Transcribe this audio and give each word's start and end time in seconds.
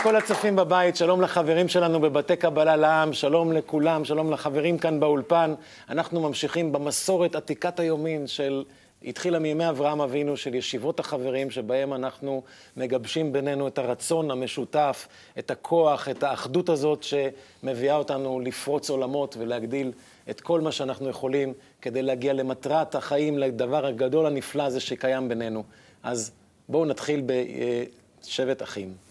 לכל 0.00 0.16
הצופים 0.16 0.56
בבית, 0.56 0.96
שלום 0.96 1.20
לחברים 1.20 1.68
שלנו 1.68 2.00
בבתי 2.00 2.36
קבלה 2.36 2.76
לעם, 2.76 3.12
שלום 3.12 3.52
לכולם, 3.52 4.04
שלום 4.04 4.32
לחברים 4.32 4.78
כאן 4.78 5.00
באולפן. 5.00 5.54
אנחנו 5.88 6.20
ממשיכים 6.20 6.72
במסורת 6.72 7.34
עתיקת 7.34 7.80
היומין 7.80 8.26
של, 8.26 8.64
התחילה 9.04 9.38
מימי 9.38 9.68
אברהם 9.68 10.00
אבינו, 10.00 10.36
של 10.36 10.54
ישיבות 10.54 11.00
החברים, 11.00 11.50
שבהם 11.50 11.94
אנחנו 11.94 12.42
מגבשים 12.76 13.32
בינינו 13.32 13.68
את 13.68 13.78
הרצון 13.78 14.30
המשותף, 14.30 15.08
את 15.38 15.50
הכוח, 15.50 16.08
את 16.08 16.22
האחדות 16.22 16.68
הזאת 16.68 17.02
שמביאה 17.02 17.96
אותנו 17.96 18.40
לפרוץ 18.40 18.90
עולמות 18.90 19.36
ולהגדיל 19.38 19.92
את 20.30 20.40
כל 20.40 20.60
מה 20.60 20.72
שאנחנו 20.72 21.08
יכולים 21.08 21.52
כדי 21.82 22.02
להגיע 22.02 22.32
למטרת 22.32 22.94
החיים, 22.94 23.38
לדבר 23.38 23.86
הגדול 23.86 24.26
הנפלא 24.26 24.62
הזה 24.62 24.80
שקיים 24.80 25.28
בינינו. 25.28 25.64
אז 26.02 26.32
בואו 26.68 26.84
נתחיל 26.84 27.22
בשבט 27.26 28.62
אחים. 28.62 29.09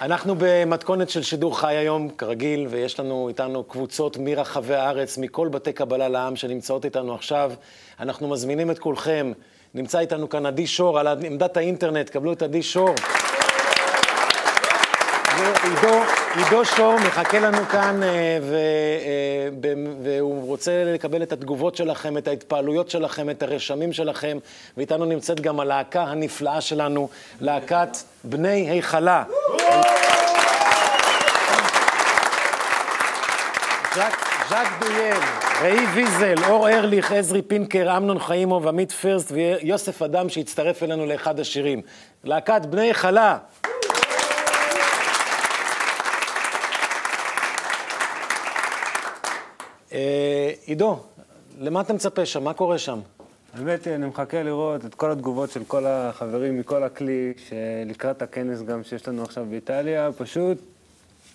אנחנו 0.00 0.34
במתכונת 0.38 1.10
של 1.10 1.22
שידור 1.22 1.58
חי 1.58 1.76
היום, 1.76 2.08
כרגיל, 2.08 2.66
ויש 2.70 3.00
לנו 3.00 3.28
איתנו 3.28 3.64
קבוצות 3.64 4.16
מרחבי 4.16 4.74
הארץ, 4.74 5.18
מכל 5.18 5.48
בתי 5.48 5.72
קבלה 5.72 6.08
לעם 6.08 6.36
שנמצאות 6.36 6.84
איתנו 6.84 7.14
עכשיו. 7.14 7.52
אנחנו 8.00 8.28
מזמינים 8.28 8.70
את 8.70 8.78
כולכם. 8.78 9.32
נמצא 9.74 9.98
איתנו 9.98 10.28
כאן 10.28 10.46
עדי 10.46 10.66
שור 10.66 10.98
על 10.98 11.06
עמדת 11.06 11.56
האינטרנט, 11.56 12.10
קבלו 12.10 12.32
את 12.32 12.42
עדי 12.42 12.62
שור. 12.62 12.94
ועידו, 15.38 16.25
עידו 16.36 16.64
שור 16.64 16.96
מחכה 17.06 17.38
לנו 17.38 17.64
כאן, 17.70 18.02
אה, 18.02 18.08
אה, 18.08 18.38
והוא 20.02 20.46
רוצה 20.46 20.84
לקבל 20.84 21.22
את 21.22 21.32
התגובות 21.32 21.76
שלכם, 21.76 22.18
את 22.18 22.28
ההתפעלויות 22.28 22.90
שלכם, 22.90 23.30
את 23.30 23.42
הרשמים 23.42 23.92
שלכם, 23.92 24.38
ואיתנו 24.76 25.04
נמצאת 25.04 25.40
גם 25.40 25.60
הלהקה 25.60 26.02
הנפלאה 26.02 26.60
שלנו, 26.60 27.08
להקת 27.40 27.96
בני 28.24 28.70
היכלה. 28.70 29.24
ז'אק 34.50 34.68
דויאל, 34.80 35.20
ראי 35.62 35.86
ויזל, 35.94 36.44
אור 36.48 36.68
ארליך, 36.68 37.12
עזרי 37.12 37.42
פינקר, 37.42 37.96
אמנון 37.96 38.18
חיימוב, 38.18 38.68
עמית 38.68 38.92
פרסט 38.92 39.32
ויוסף 39.32 40.02
אדם 40.02 40.28
שהצטרף 40.28 40.82
אלינו 40.82 41.06
לאחד 41.06 41.40
השירים. 41.40 41.82
להקת 42.24 42.66
בני 42.70 42.82
היכלה. 42.82 43.38
עידו, 50.66 50.98
למה 51.60 51.80
אתה 51.80 51.92
מצפה 51.92 52.26
שם? 52.26 52.44
מה 52.44 52.54
קורה 52.54 52.78
שם? 52.78 53.00
האמת 53.54 53.84
היא, 53.84 53.94
אני 53.94 54.06
מחכה 54.06 54.42
לראות 54.42 54.84
את 54.84 54.94
כל 54.94 55.10
התגובות 55.10 55.50
של 55.50 55.64
כל 55.64 55.86
החברים 55.86 56.58
מכל 56.58 56.82
הכלי, 56.82 57.32
שלקראת 57.36 58.22
הכנס 58.22 58.62
גם 58.62 58.84
שיש 58.84 59.08
לנו 59.08 59.22
עכשיו 59.22 59.46
באיטליה, 59.50 60.10
פשוט 60.16 60.58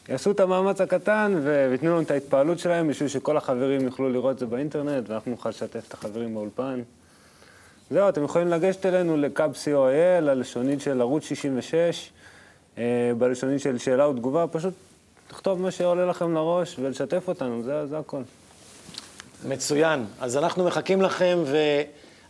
יעשו 0.10 0.32
את 0.32 0.40
המאמץ 0.40 0.82
הקטן 0.82 1.40
וייתנו 1.44 1.90
לנו 1.90 2.02
את 2.02 2.12
ההתפעלות 2.12 2.60
שלהם 2.60 2.88
בשביל 2.88 3.10
שכל 3.10 3.38
החברים 3.38 3.82
יוכלו 3.82 4.10
לראות 4.10 4.34
את 4.34 4.40
זה 4.40 4.46
באינטרנט 4.46 5.10
ואנחנו 5.10 5.32
נוכל 5.32 5.50
לשתף 5.50 5.88
את 5.88 5.94
החברים 5.94 6.34
באולפן. 6.34 6.82
זהו, 7.92 8.10
אתם 8.10 8.24
יכולים 8.24 8.48
לגשת 8.48 8.86
אלינו 8.86 9.18
לקאב 9.18 9.54
co.il, 9.66 10.30
הלשונית 10.30 10.82
של 10.82 11.02
ערוץ 11.02 11.24
66, 11.24 12.12
אה, 12.78 13.12
בלשונית 13.18 13.62
של 13.62 13.78
שאלה 13.78 14.10
ותגובה, 14.10 14.46
פשוט 14.52 14.74
תכתוב 15.28 15.62
מה 15.62 15.72
שעולה 15.72 16.06
לכם 16.06 16.34
לראש 16.34 16.80
ולשתף 16.80 17.28
אותנו, 17.28 17.64
זה, 17.64 17.88
זה 17.88 18.00
הכל. 18.00 18.22
מצוין. 19.46 20.06
אז 20.20 20.38
אנחנו 20.38 20.64
מחכים 20.64 21.02
לכם, 21.02 21.44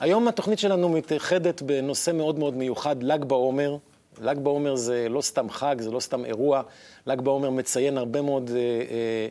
והיום 0.01 0.27
התוכנית 0.27 0.59
שלנו 0.59 0.89
מתאחדת 0.89 1.61
בנושא 1.61 2.11
מאוד 2.11 2.39
מאוד 2.39 2.55
מיוחד, 2.55 3.03
ל"ג 3.03 3.23
בעומר. 3.23 3.77
ל"ג 4.21 4.37
בעומר 4.39 4.75
זה 4.75 5.09
לא 5.09 5.21
סתם 5.21 5.49
חג, 5.49 5.75
זה 5.79 5.91
לא 5.91 5.99
סתם 5.99 6.25
אירוע. 6.25 6.61
ל"ג 7.07 7.21
בעומר 7.21 7.49
מציין 7.49 7.97
הרבה 7.97 8.21
מאוד 8.21 8.51
אה, 8.53 8.55
אה, 8.55 9.27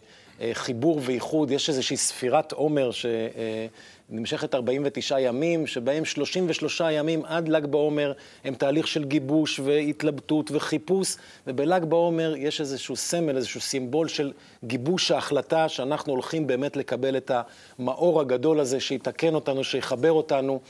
חיבור 0.53 1.01
ואיחוד. 1.03 1.51
יש 1.51 1.69
איזושהי 1.69 1.97
ספירת 1.97 2.53
עומר 2.53 2.91
ש... 2.91 3.07
אה, 3.07 3.67
נמשכת 4.13 4.55
49 4.55 5.21
ימים, 5.21 5.67
שבהם 5.67 6.05
33 6.05 6.83
ימים 6.91 7.25
עד 7.25 7.49
ל"ג 7.49 7.67
בעומר 7.67 8.13
הם 8.45 8.55
תהליך 8.55 8.89
של 8.89 9.05
גיבוש 9.05 9.61
והתלבטות 9.61 10.51
וחיפוש, 10.55 11.17
ובל"ג 11.47 11.85
בעומר 11.85 12.35
יש 12.37 12.61
איזשהו 12.61 12.97
סמל, 12.97 13.37
איזשהו 13.37 13.61
סימבול 13.61 14.09
של 14.09 14.33
גיבוש 14.65 15.11
ההחלטה 15.11 15.69
שאנחנו 15.69 16.13
הולכים 16.13 16.47
באמת 16.47 16.77
לקבל 16.77 17.17
את 17.17 17.31
המאור 17.79 18.21
הגדול 18.21 18.61
הזה 18.61 18.81
שיתקן 18.81 19.35
אותנו, 19.35 19.65
שיחבר 19.65 20.13
אותנו, 20.13 20.61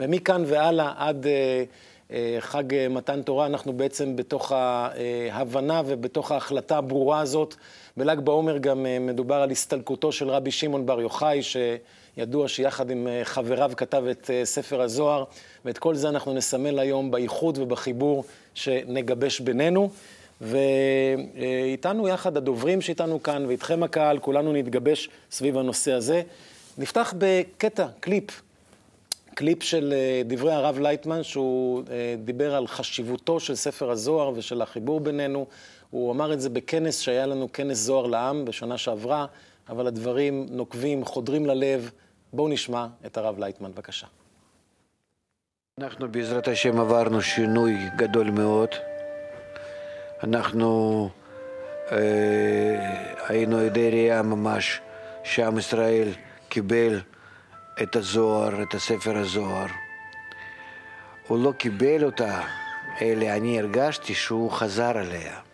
ומכאן 0.00 0.44
והלאה 0.46 0.92
עד... 0.96 1.26
אה, 1.26 1.64
אה, 2.12 2.36
חג 2.40 2.88
מתן 2.90 3.22
תורה, 3.22 3.46
אנחנו 3.46 3.72
בעצם 3.72 4.16
בתוך 4.16 4.52
ההבנה 4.52 5.82
ובתוך 5.86 6.32
ההחלטה 6.32 6.78
הברורה 6.78 7.20
הזאת. 7.20 7.54
בל"ג 8.00 8.20
בעומר 8.20 8.58
גם 8.58 8.86
מדובר 9.00 9.34
על 9.34 9.50
הסתלקותו 9.50 10.12
של 10.12 10.28
רבי 10.30 10.50
שמעון 10.50 10.86
בר 10.86 11.00
יוחאי, 11.00 11.42
ש... 11.42 11.56
ידוע 12.16 12.48
שיחד 12.48 12.90
עם 12.90 13.08
אה, 13.08 13.20
חבריו 13.24 13.72
כתב 13.76 14.04
את 14.10 14.30
אה, 14.30 14.44
ספר 14.44 14.80
הזוהר, 14.80 15.24
ואת 15.64 15.78
כל 15.78 15.94
זה 15.94 16.08
אנחנו 16.08 16.34
נסמל 16.34 16.78
היום 16.78 17.10
באיחוד 17.10 17.58
ובחיבור 17.58 18.24
שנגבש 18.54 19.40
בינינו. 19.40 19.90
ואיתנו 20.40 22.08
יחד 22.08 22.36
הדוברים 22.36 22.80
שאיתנו 22.80 23.22
כאן, 23.22 23.46
ואיתכם 23.46 23.82
הקהל, 23.82 24.18
כולנו 24.18 24.52
נתגבש 24.52 25.08
סביב 25.30 25.58
הנושא 25.58 25.92
הזה. 25.92 26.22
נפתח 26.78 27.14
בקטע, 27.18 27.86
קליפ, 28.00 28.42
קליפ 29.34 29.62
של 29.62 29.92
אה, 29.96 30.22
דברי 30.24 30.52
הרב 30.52 30.78
לייטמן, 30.78 31.22
שהוא 31.22 31.82
דיבר 32.24 32.54
על 32.54 32.66
חשיבותו 32.66 33.40
של 33.40 33.54
ספר 33.54 33.90
הזוהר 33.90 34.32
ושל 34.34 34.62
החיבור 34.62 35.00
בינינו. 35.00 35.46
הוא 35.90 36.12
אמר 36.12 36.32
את 36.32 36.40
זה 36.40 36.50
בכנס 36.50 37.00
שהיה 37.00 37.26
לנו, 37.26 37.52
כנס 37.52 37.78
זוהר 37.78 38.06
לעם, 38.06 38.44
בשנה 38.44 38.78
שעברה. 38.78 39.26
אבל 39.70 39.86
הדברים 39.86 40.46
נוקבים, 40.50 41.04
חודרים 41.04 41.46
ללב. 41.46 41.90
בואו 42.32 42.48
נשמע 42.48 42.86
את 43.06 43.16
הרב 43.16 43.38
לייטמן, 43.38 43.72
בבקשה. 43.72 44.06
אנחנו 45.78 46.12
בעזרת 46.12 46.48
השם 46.48 46.80
עברנו 46.80 47.22
שינוי 47.22 47.74
גדול 47.96 48.30
מאוד. 48.30 48.68
אנחנו 50.22 51.08
אה, 51.92 51.98
היינו 53.28 53.58
עדי 53.58 53.90
ראייה 53.90 54.22
ממש 54.22 54.80
שעם 55.24 55.58
ישראל 55.58 56.08
קיבל 56.48 57.00
את 57.82 57.96
הזוהר, 57.96 58.62
את 58.62 58.74
הספר 58.74 59.16
הזוהר. 59.16 59.66
הוא 61.28 61.44
לא 61.44 61.52
קיבל 61.52 62.04
אותה, 62.04 62.40
אלא 63.00 63.26
אני 63.26 63.60
הרגשתי 63.60 64.14
שהוא 64.14 64.50
חזר 64.50 64.98
עליה. 64.98 65.49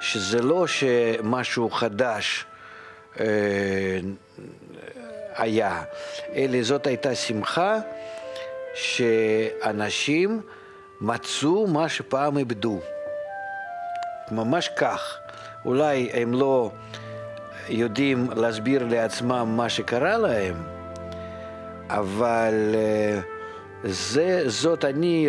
שזה 0.00 0.42
לא 0.42 0.66
שמשהו 0.66 1.70
חדש 1.70 2.44
אה, 3.20 3.26
היה, 5.36 5.82
אלא 6.34 6.62
זאת 6.62 6.86
הייתה 6.86 7.14
שמחה 7.14 7.78
שאנשים 8.74 10.40
מצאו 11.00 11.66
מה 11.66 11.88
שפעם 11.88 12.38
איבדו. 12.38 12.80
ממש 14.30 14.68
כך. 14.68 15.18
אולי 15.64 16.10
הם 16.12 16.32
לא 16.34 16.70
יודעים 17.68 18.30
להסביר 18.36 18.86
לעצמם 18.90 19.54
מה 19.56 19.68
שקרה 19.68 20.18
להם, 20.18 20.54
אבל 21.88 22.74
אה, 22.74 23.20
זה, 23.84 24.42
זאת 24.46 24.84
אני, 24.84 25.28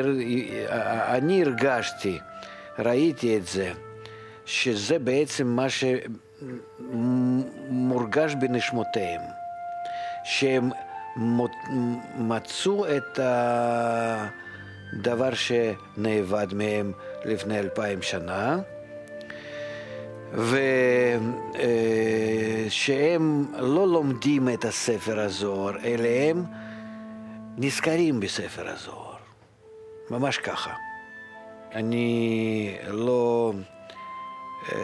אני 1.07 1.43
הרגשתי, 1.43 2.19
ראיתי 2.79 3.37
את 3.37 3.47
זה. 3.47 3.71
שזה 4.47 4.99
בעצם 4.99 5.47
מה 5.47 5.67
שמורגש 6.79 8.35
בנשמותיהם, 8.35 9.21
שהם 10.23 10.69
מצאו 12.17 12.85
את 12.97 13.19
הדבר 14.93 15.29
שנאבד 15.33 16.47
מהם 16.53 16.91
לפני 17.25 17.59
אלפיים 17.59 18.01
שנה, 18.01 18.59
ושהם 22.67 23.45
לא 23.59 23.87
לומדים 23.87 24.49
את 24.49 24.65
הספר 24.65 25.19
הזוהר, 25.19 25.77
אלא 25.83 26.07
הם 26.07 26.43
נזכרים 27.57 28.19
בספר 28.19 28.69
הזוהר, 28.69 29.17
ממש 30.11 30.37
ככה. 30.37 30.73
אני 31.73 32.77
לא... 32.87 33.53
אמ, 34.71 34.77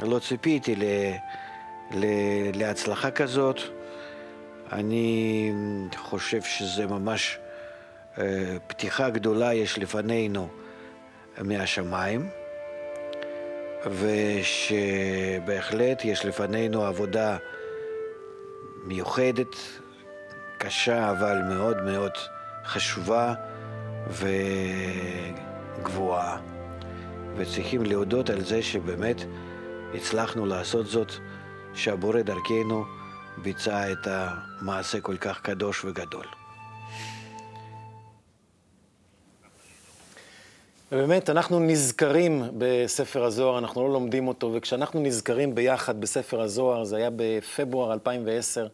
לא 0.00 0.18
ציפיתי 0.18 0.76
ל, 0.76 0.84
ל, 1.90 2.04
להצלחה 2.54 3.10
כזאת. 3.10 3.60
אני 4.72 5.52
חושב 5.96 6.42
שזה 6.42 6.86
ממש 6.86 7.38
אה, 8.18 8.56
פתיחה 8.66 9.10
גדולה 9.10 9.54
יש 9.54 9.78
לפנינו 9.78 10.48
מהשמיים, 11.38 12.28
ושבהחלט 13.86 16.04
יש 16.04 16.24
לפנינו 16.24 16.84
עבודה 16.84 17.36
מיוחדת 18.84 19.56
קשה, 20.58 21.10
אבל 21.10 21.38
מאוד 21.48 21.82
מאוד 21.82 22.12
חשובה 22.64 23.34
וגבוהה. 25.82 26.55
וצריכים 27.36 27.82
להודות 27.82 28.30
על 28.30 28.44
זה 28.44 28.62
שבאמת 28.62 29.16
הצלחנו 29.94 30.46
לעשות 30.46 30.86
זאת, 30.86 31.12
שהבורא 31.74 32.22
דרכנו 32.22 32.84
ביצע 33.42 33.92
את 33.92 34.06
המעשה 34.06 35.00
כל 35.00 35.16
כך 35.16 35.40
קדוש 35.40 35.84
וגדול. 35.84 36.24
ובאמת, 40.92 41.30
אנחנו 41.30 41.60
נזכרים 41.60 42.42
בספר 42.58 43.24
הזוהר, 43.24 43.58
אנחנו 43.58 43.88
לא 43.88 43.92
לומדים 43.92 44.28
אותו, 44.28 44.52
וכשאנחנו 44.54 45.00
נזכרים 45.00 45.54
ביחד 45.54 46.00
בספר 46.00 46.40
הזוהר, 46.40 46.84
זה 46.84 46.96
היה 46.96 47.10
בפברואר 47.16 47.92
2010, 47.92 48.62
אה, 48.62 48.68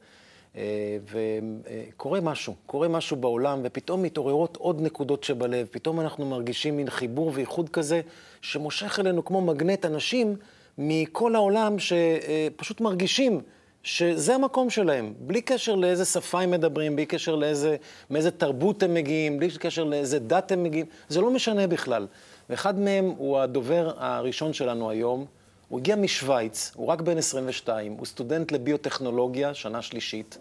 וקורה 1.10 2.20
משהו, 2.20 2.54
קורה 2.66 2.88
משהו 2.88 3.16
בעולם, 3.16 3.60
ופתאום 3.64 4.02
מתעוררות 4.02 4.56
עוד 4.56 4.80
נקודות 4.80 5.24
שבלב, 5.24 5.66
פתאום 5.70 6.00
אנחנו 6.00 6.26
מרגישים 6.26 6.76
מין 6.76 6.90
חיבור 6.90 7.30
ואיחוד 7.34 7.68
כזה, 7.68 8.00
שמושך 8.40 8.98
אלינו 8.98 9.24
כמו 9.24 9.40
מגנט 9.40 9.86
אנשים 9.86 10.36
מכל 10.78 11.34
העולם 11.34 11.76
שפשוט 11.78 12.80
מרגישים 12.80 13.40
שזה 13.82 14.34
המקום 14.34 14.70
שלהם, 14.70 15.14
בלי 15.20 15.42
קשר 15.42 15.74
לאיזה 15.74 16.04
שפה 16.04 16.40
הם 16.40 16.50
מדברים, 16.50 16.96
בלי 16.96 17.06
קשר 17.06 17.34
לאיזה, 17.34 17.76
מאיזה 18.10 18.30
תרבות 18.30 18.82
הם 18.82 18.94
מגיעים, 18.94 19.38
בלי 19.38 19.48
קשר 19.58 19.84
לאיזה 19.84 20.18
דת 20.18 20.52
הם 20.52 20.62
מגיעים, 20.62 20.86
זה 21.08 21.20
לא 21.20 21.30
משנה 21.30 21.66
בכלל. 21.66 22.06
ואחד 22.50 22.78
מהם 22.78 23.12
הוא 23.18 23.38
הדובר 23.38 23.92
הראשון 23.96 24.52
שלנו 24.52 24.90
היום, 24.90 25.26
הוא 25.72 25.80
הגיע 25.80 25.96
משוויץ, 25.96 26.72
הוא 26.74 26.86
רק 26.86 27.00
בן 27.00 27.18
22, 27.18 27.92
הוא 27.92 28.06
סטודנט 28.06 28.52
לביוטכנולוגיה, 28.52 29.54
שנה 29.54 29.82
שלישית. 29.82 30.38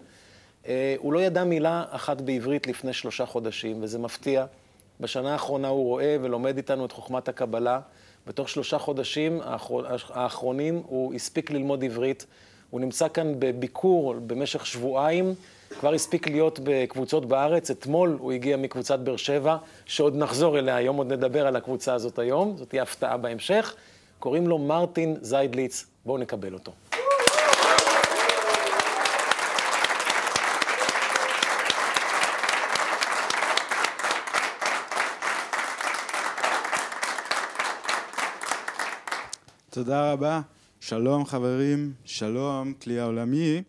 אה, 0.67 0.95
הוא 0.97 1.13
לא 1.13 1.19
ידע 1.19 1.43
מילה 1.43 1.85
אחת 1.89 2.21
בעברית 2.21 2.67
לפני 2.67 2.93
שלושה 2.93 3.25
חודשים, 3.25 3.83
וזה 3.83 3.99
מפתיע. 3.99 4.45
בשנה 4.99 5.33
האחרונה 5.33 5.67
הוא 5.67 5.85
רואה 5.85 6.17
ולומד 6.21 6.57
איתנו 6.57 6.85
את 6.85 6.91
חוכמת 6.91 7.27
הקבלה. 7.27 7.79
בתוך 8.27 8.49
שלושה 8.49 8.77
חודשים 8.77 9.39
האחרונים 10.09 10.81
הוא 10.85 11.13
הספיק 11.13 11.51
ללמוד 11.51 11.83
עברית. 11.83 12.25
הוא 12.69 12.81
נמצא 12.81 13.07
כאן 13.07 13.33
בביקור 13.39 14.13
במשך 14.13 14.65
שבועיים, 14.65 15.35
כבר 15.79 15.93
הספיק 15.93 16.27
להיות 16.27 16.59
בקבוצות 16.63 17.25
בארץ. 17.25 17.71
אתמול 17.71 18.17
הוא 18.19 18.31
הגיע 18.31 18.57
מקבוצת 18.57 18.99
באר 18.99 19.17
שבע, 19.17 19.57
שעוד 19.85 20.15
נחזור 20.15 20.59
אליה 20.59 20.75
היום, 20.75 20.97
עוד 20.97 21.13
נדבר 21.13 21.47
על 21.47 21.55
הקבוצה 21.55 21.93
הזאת 21.93 22.19
היום, 22.19 22.57
זאת 22.57 22.69
תהיה 22.69 22.83
הפתעה 22.83 23.17
בהמשך. 23.17 23.75
קוראים 24.21 24.47
לו 24.47 24.57
מרטין 24.57 25.17
זיידליץ, 25.21 25.85
בואו 26.05 26.17
נקבל 26.17 26.53
אותו. 26.53 26.71
תודה 39.69 40.11
רבה. 40.11 40.41
שלום 40.79 41.25
חברים, 41.25 41.93
שלום 42.05 42.73
כלי 42.73 42.99
העולמי. 42.99 43.61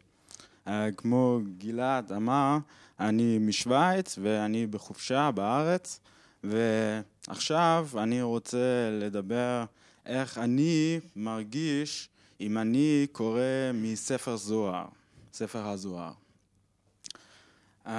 Uh, 0.67 0.71
כמו 0.97 1.41
גלעד 1.59 2.13
אמר, 2.13 2.59
אני 3.01 3.39
משוויץ 3.39 4.19
ואני 4.23 4.67
בחופשה 4.67 5.31
בארץ, 5.31 6.01
ועכשיו 6.45 7.89
אני 7.97 8.23
רוצה 8.23 8.89
לדבר 8.93 9.65
איך 10.07 10.39
אני 10.39 11.01
מרגיש 11.17 12.09
אם 12.41 12.59
אני 12.59 13.07
קורא 13.13 13.41
מספר 13.75 14.37
זוהר, 14.37 14.87
ספר 15.33 15.69
הזוהר. 15.69 16.13
Uh, 17.87 17.91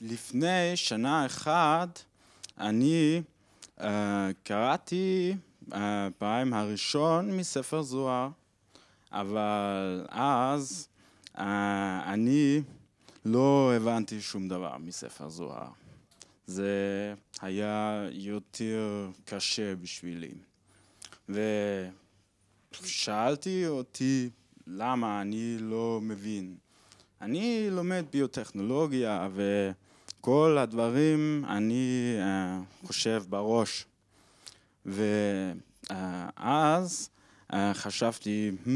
לפני 0.00 0.76
שנה 0.76 1.26
אחת 1.26 2.02
אני 2.58 3.22
uh, 3.78 3.82
קראתי 4.42 5.34
הפעם 5.72 6.54
הראשון 6.54 7.36
מספר 7.36 7.82
זוהר, 7.82 8.28
אבל 9.12 10.06
אז 10.08 10.88
uh, 11.34 11.40
אני 12.04 12.62
לא 13.24 13.72
הבנתי 13.76 14.20
שום 14.20 14.48
דבר 14.48 14.76
מספר 14.78 15.28
זוהר. 15.28 15.68
זה 16.46 17.14
היה 17.40 18.06
יותר 18.12 19.10
קשה 19.24 19.76
בשבילי. 19.76 20.49
ושאלתי 22.82 23.66
אותי 23.66 24.30
למה 24.66 25.20
אני 25.20 25.56
לא 25.60 25.98
מבין. 26.02 26.56
אני 27.20 27.68
לומד 27.70 28.04
ביוטכנולוגיה 28.12 29.28
וכל 29.34 30.56
הדברים 30.60 31.44
אני 31.48 32.16
uh, 32.18 32.86
חושב 32.86 33.22
בראש. 33.28 33.86
ואז 34.86 35.40
uh, 37.52 37.54
חשבתי, 37.74 38.50
hmm, 38.64 38.70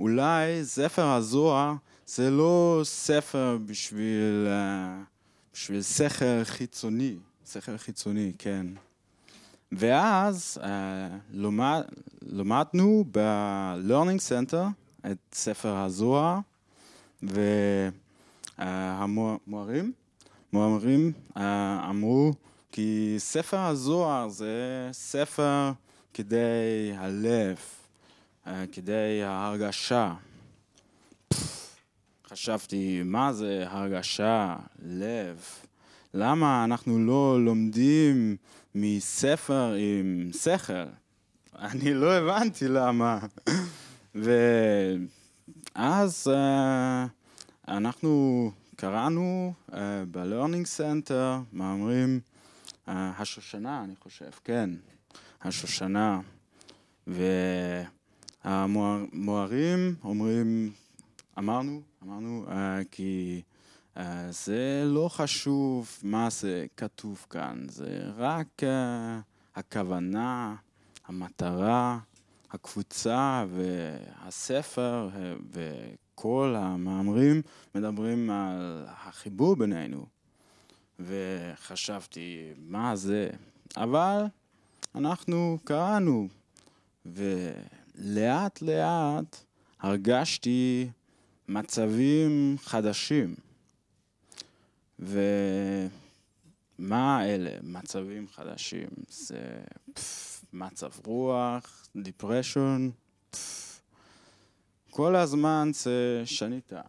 אולי 0.00 0.64
ספר 0.64 1.06
הזוהר 1.06 1.74
זה 2.06 2.30
לא 2.30 2.80
ספר 2.84 3.58
בשביל, 3.66 4.46
uh, 4.46 5.04
בשביל 5.54 5.82
שכל 5.82 6.44
חיצוני, 6.44 7.16
שכל 7.52 7.76
חיצוני, 7.76 8.32
כן. 8.38 8.66
ואז 9.72 10.58
uh, 10.60 10.64
לומד, 11.32 11.82
למדנו 12.22 13.04
ב-learning 13.12 14.20
center 14.28 14.66
את 15.10 15.18
ספר 15.32 15.76
הזוהר, 15.76 16.38
והמורים, 18.58 19.92
מורים 20.52 21.12
uh, 21.34 21.40
אמרו 21.90 22.32
כי 22.72 23.14
ספר 23.18 23.58
הזוהר 23.58 24.28
זה 24.28 24.88
ספר 24.92 25.72
כדי 26.14 26.92
הלב, 26.96 27.58
uh, 28.46 28.48
כדי 28.72 29.22
ההרגשה. 29.22 30.14
חשבתי, 32.28 33.02
מה 33.04 33.32
זה 33.32 33.64
הרגשה, 33.66 34.56
לב? 34.82 35.44
למה 36.14 36.64
אנחנו 36.64 36.98
לא 36.98 37.44
לומדים 37.44 38.36
מספר 38.74 39.74
עם 39.78 40.30
שכל? 40.32 40.72
אני 41.58 41.94
לא 41.94 42.12
הבנתי 42.12 42.68
למה. 42.68 43.18
ואז 44.14 46.26
uh, 46.26 46.30
אנחנו 47.68 48.52
קראנו 48.76 49.52
uh, 49.70 49.74
ב-learning 50.10 50.78
center 50.78 51.38
מאמרים, 51.52 52.20
uh, 52.86 52.90
השושנה, 52.90 53.84
אני 53.84 53.96
חושב, 53.96 54.30
כן, 54.44 54.70
השושנה. 55.42 56.20
והמוהרים 58.44 59.94
אומרים, 60.04 60.72
אמרנו, 61.38 61.82
אמרנו, 62.02 62.46
uh, 62.48 62.52
כי 62.90 63.42
Uh, 63.96 64.00
זה 64.30 64.82
לא 64.86 65.08
חשוב 65.08 65.98
מה 66.02 66.30
זה 66.30 66.66
כתוב 66.76 67.26
כאן, 67.30 67.66
זה 67.68 68.02
רק 68.16 68.46
uh, 68.60 68.64
הכוונה, 69.54 70.56
המטרה, 71.06 71.98
הקבוצה 72.50 73.44
והספר 73.54 75.08
uh, 75.12 75.42
וכל 75.50 76.54
המאמרים 76.58 77.42
מדברים 77.74 78.30
על 78.30 78.84
החיבור 78.88 79.56
בינינו. 79.56 80.06
וחשבתי, 81.00 82.52
מה 82.58 82.96
זה? 82.96 83.30
אבל 83.76 84.24
אנחנו 84.94 85.58
קראנו, 85.64 86.28
ולאט 87.06 88.62
לאט 88.62 89.36
הרגשתי 89.80 90.90
מצבים 91.48 92.56
חדשים. 92.64 93.49
ומה 95.00 95.34
אלה 97.26 97.50
מצבים 97.62 98.28
חדשים? 98.28 98.88
זה 99.08 99.60
פף, 99.94 100.44
מצב 100.52 100.90
רוח, 101.06 101.86
דיפרשון, 101.96 102.90
פף. 103.30 103.80
כל 104.90 105.16
הזמן 105.16 105.70
זה 105.74 106.22
שניתה. 106.24 106.80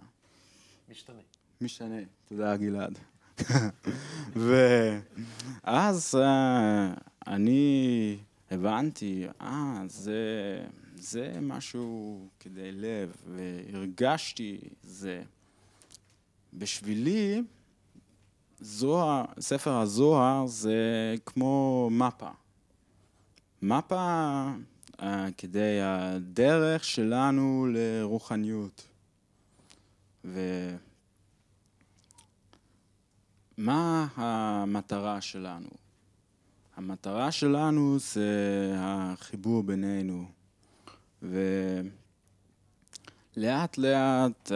משתנה. 0.89 1.21
משתנה, 1.61 2.01
תודה 2.27 2.57
גלעד. 2.57 2.99
ואז 4.35 6.15
uh, 6.15 6.19
אני 7.27 8.17
הבנתי, 8.51 9.25
אה, 9.41 9.83
זה, 9.87 10.15
זה 10.95 11.37
משהו 11.41 12.27
כדי 12.39 12.71
לב, 12.71 13.15
והרגשתי 13.27 14.59
זה. 14.83 15.23
בשבילי, 16.53 17.41
זוהר, 18.61 19.25
ספר 19.39 19.77
הזוהר 19.77 20.47
זה 20.47 21.15
כמו 21.25 21.89
מפה. 21.91 22.29
מפה 23.61 24.45
uh, 24.97 25.03
כדי 25.37 25.79
הדרך 25.81 26.83
שלנו 26.83 27.67
לרוחניות. 27.73 28.87
מה 33.57 34.07
המטרה 34.15 35.21
שלנו? 35.21 35.69
המטרה 36.75 37.31
שלנו 37.31 37.99
זה 37.99 38.73
החיבור 38.77 39.63
בינינו. 39.63 40.25
ולאט 41.23 41.87
לאט 43.77 44.51
uh, 44.51 44.55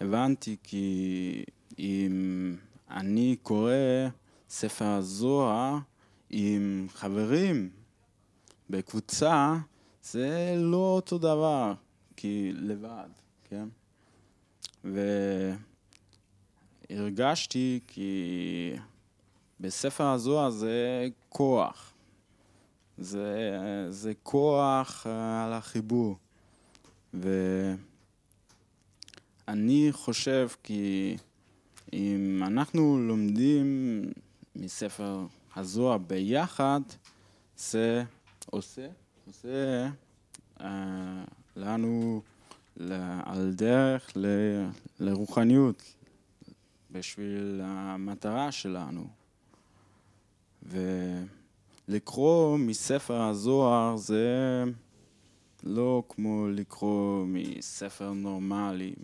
הבנתי 0.00 0.56
כי 0.62 1.44
אם 1.78 2.56
אני 2.92 3.36
קורא 3.42 3.72
ספר 4.48 4.84
הזוהר 4.84 5.78
עם 6.30 6.86
חברים 6.90 7.70
בקבוצה, 8.70 9.56
זה 10.02 10.54
לא 10.56 10.76
אותו 10.76 11.18
דבר, 11.18 11.74
כי 12.16 12.52
לבד, 12.54 13.08
כן? 13.44 13.68
והרגשתי 16.90 17.80
כי 17.86 18.72
בספר 19.60 20.06
הזוהר 20.06 20.50
זה 20.50 21.08
כוח. 21.28 21.92
זה, 22.98 23.58
זה 23.90 24.12
כוח 24.22 25.06
על 25.06 25.52
החיבור. 25.52 26.16
ואני 27.14 27.88
חושב 29.92 30.48
כי 30.62 31.16
אם 31.92 32.42
אנחנו 32.46 32.98
לומדים 32.98 34.00
מספר 34.56 35.26
הזוהר 35.56 35.98
ביחד, 35.98 36.80
זה 37.56 38.04
עושה, 38.50 38.88
עושה 39.26 39.88
אה, 40.60 41.24
לנו 41.56 42.22
על 43.24 43.52
דרך 43.54 44.12
ל, 44.16 44.26
לרוחניות 45.00 45.94
בשביל 46.90 47.60
המטרה 47.64 48.52
שלנו. 48.52 49.06
ולקרוא 51.88 52.58
מספר 52.58 53.22
הזוהר 53.22 53.96
זה 53.96 54.64
לא 55.62 56.02
כמו 56.08 56.48
לקרוא 56.48 57.24
מספר 57.26 58.12
נורמלי, 58.12 58.94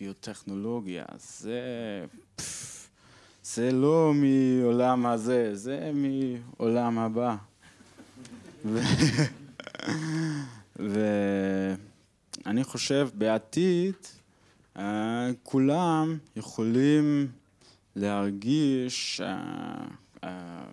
ביוטכנולוגיה, 0.00 1.04
זה... 1.18 1.60
זה 3.42 3.72
לא 3.72 4.12
מעולם 4.14 5.06
הזה, 5.06 5.50
זה 5.56 5.90
מעולם 5.94 6.98
הבא. 6.98 7.36
ואני 10.76 12.64
חושב 12.64 13.08
בעתיד 13.14 13.94
אה, 14.76 15.30
כולם 15.42 16.18
יכולים 16.36 17.28
להרגיש 17.96 19.20
אה, 19.20 19.84
אה, 20.24 20.64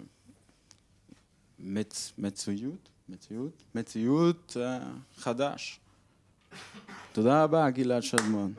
מציאות, 2.17 2.89
מציאות, 3.09 3.63
מציאות 3.75 4.57
חדש. 5.17 5.79
תודה 7.11 7.43
רבה, 7.43 7.69
גלעד 7.69 8.03
שדמון. 8.03 8.53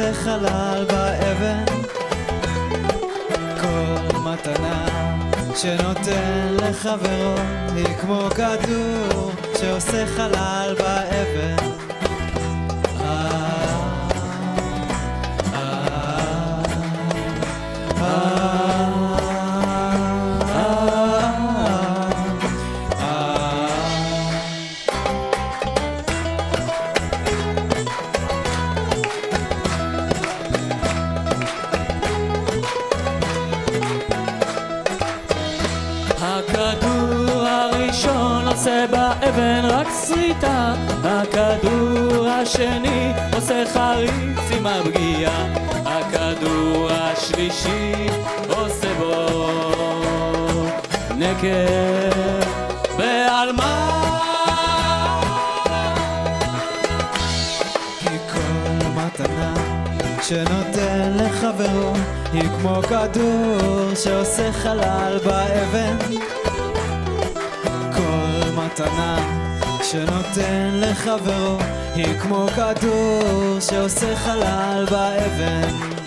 שעושה 0.00 0.14
חלל 0.14 0.84
באבן. 0.88 1.64
כל 3.60 4.18
מתנה 4.18 4.86
שנותן 5.56 6.56
לחברו 6.56 7.34
היא 7.76 7.96
כמו 8.00 8.28
כדור 8.30 9.32
שעושה 9.60 10.06
חלל 10.06 10.74
באבן 10.78 11.89
שנותן 60.30 61.16
לחברו 61.16 61.92
היא 62.32 62.42
כמו 62.42 62.82
כדור 62.82 63.94
שעושה 63.94 64.52
חלל 64.52 65.18
באבן. 65.24 65.96
כל 67.96 68.50
מתנה 68.56 69.18
שנותן 69.82 70.70
לחברו 70.72 71.56
היא 71.94 72.20
כמו 72.20 72.46
כדור 72.56 73.60
שעושה 73.60 74.16
חלל 74.16 74.86
באבן 74.90 75.99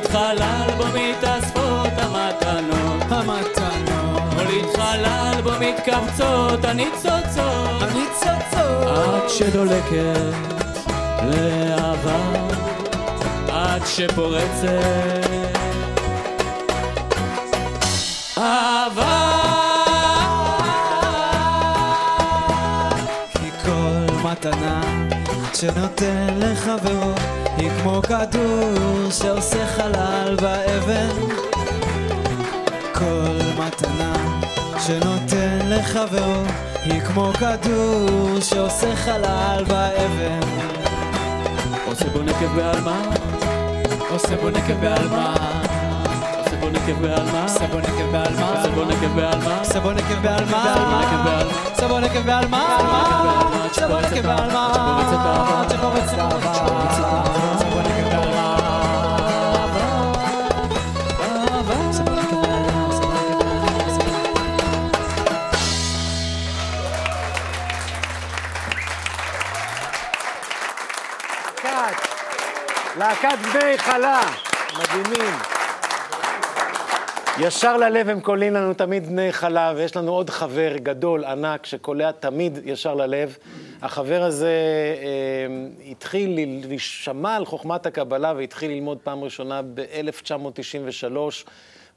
בולית 0.00 0.12
חלל 0.12 0.70
בו 0.76 0.84
מתאספות 0.94 1.92
המתנות. 1.96 3.02
המתנות. 3.10 4.34
בולית 4.34 4.76
חלל 4.76 5.40
בו 5.42 5.50
מתקבצות 5.60 6.64
הניצוצות. 6.64 7.82
הניצוצות. 7.82 8.88
עד 8.88 9.28
שדולקת 9.28 10.34
לעבר 11.22 12.48
עד 13.48 13.82
שפורצת 13.86 14.66
אהבה. 18.38 19.30
מתנה 24.24 24.79
שנותן 25.60 26.38
לחברו 26.38 27.12
היא 27.56 27.70
כמו 27.82 28.02
כדור 28.02 29.10
שעושה 29.10 29.66
חלל 29.66 30.36
באבן. 30.42 31.08
כל 32.94 33.38
מתנה 33.58 34.12
שנותן 34.86 35.58
לחברו 35.68 36.42
היא 36.84 37.00
כמו 37.00 37.32
כדור 37.32 38.40
שעושה 38.40 38.96
חלל 38.96 39.64
באבן. 39.68 40.40
עושה 41.86 42.08
בו 42.08 42.22
נקב 42.22 42.56
בעלמה 42.56 43.02
עושה 44.10 44.36
בו 44.36 44.50
נקב 44.50 44.80
בעלמה 44.80 45.39
סבון 46.70 46.82
נקב 46.82 47.02
בעלמא, 47.02 47.48
סבון 47.48 47.82
נקב 47.82 48.12
בעלמא, 48.12 48.62
סבון 48.62 48.88
נקב 48.88 49.14
בעלמא, 49.14 49.64
סבון 49.64 49.94
נקב 49.94 50.22
בעלמא, 50.22 50.64
סבון 51.74 52.04
נקב 52.04 52.18
בעלמא, 52.26 52.64
סבון 53.72 54.04
נקב 54.04 54.26
בעלמא, 54.26 54.68
שפורצת 54.92 55.28
אהבה, 55.38 55.62
שפורצת 55.70 56.18
אהבה, 56.18 56.52
סבון 57.58 57.82
נקב 57.82 58.08
בעלמא, 58.12 58.56
סבון 61.92 62.18
נקב 62.18 62.38
בעלמא, 62.42 62.80
להקת 72.96 73.38
בני 73.52 73.78
חלה, 73.78 74.20
מדהימים. 74.78 75.49
ישר 77.42 77.76
ללב 77.76 78.08
הם 78.08 78.20
קולעים 78.20 78.54
לנו 78.54 78.74
תמיד 78.74 79.06
בני 79.06 79.32
חלה, 79.32 79.72
ויש 79.76 79.96
לנו 79.96 80.12
עוד 80.12 80.30
חבר 80.30 80.76
גדול, 80.76 81.24
ענק, 81.24 81.66
שקולע 81.66 82.12
תמיד 82.12 82.58
ישר 82.64 82.94
ללב. 82.94 83.36
החבר 83.82 84.22
הזה 84.22 84.54
אה, 85.02 85.90
התחיל 85.90 86.40
להישמע 86.66 87.36
על 87.36 87.44
חוכמת 87.44 87.86
הקבלה 87.86 88.32
והתחיל 88.36 88.70
ללמוד 88.70 88.98
פעם 88.98 89.24
ראשונה 89.24 89.60
ב-1993. 89.62 91.16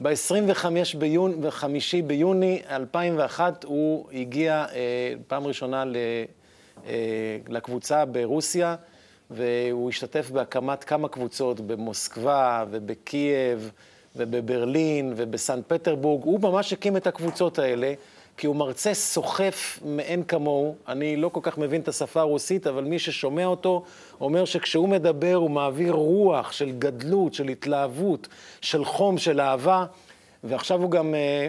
ב-25 0.02 0.66
ביוני, 0.98 1.36
ב-5 1.36 1.66
ביוני 2.08 2.62
2001 2.70 3.64
הוא 3.64 4.10
הגיע 4.14 4.66
אה, 4.74 5.14
פעם 5.28 5.48
ראשונה 5.48 5.86
ל, 5.86 5.96
אה, 6.88 6.94
לקבוצה 7.48 8.06
ברוסיה, 8.06 8.76
והוא 9.32 9.90
השתתף 9.90 10.30
בהקמת 10.30 10.84
כמה 10.84 11.08
קבוצות 11.08 11.60
במוסקבה 11.60 12.64
ובקייב 12.72 13.72
ובברלין 14.16 15.14
ובסן 15.16 15.60
פטרבורג. 15.68 16.24
הוא 16.24 16.40
ממש 16.40 16.74
הקים 16.74 16.98
את 16.98 17.08
הקבוצות 17.08 17.60
האלה, 17.60 17.94
כי 18.38 18.48
הוא 18.48 18.56
מרצה 18.56 18.94
סוחף 18.94 19.80
מאין 19.86 20.24
כמוהו. 20.24 20.76
אני 20.88 21.16
לא 21.16 21.30
כל 21.30 21.40
כך 21.44 21.58
מבין 21.58 21.82
את 21.82 21.88
השפה 21.88 22.20
הרוסית, 22.20 22.68
אבל 22.68 22.84
מי 22.84 23.00
ששומע 23.00 23.46
אותו 23.46 23.84
אומר 24.22 24.46
שכשהוא 24.46 24.90
מדבר 24.90 25.36
הוא 25.36 25.52
מעביר 25.52 25.94
רוח 25.94 26.52
של 26.52 26.72
גדלות, 26.72 27.34
של 27.34 27.48
התלהבות, 27.48 28.28
של 28.62 28.86
חום, 28.86 29.18
של 29.18 29.42
אהבה, 29.42 29.86
ועכשיו 30.44 30.82
הוא 30.82 30.92
גם... 30.92 31.16
אה, 31.16 31.48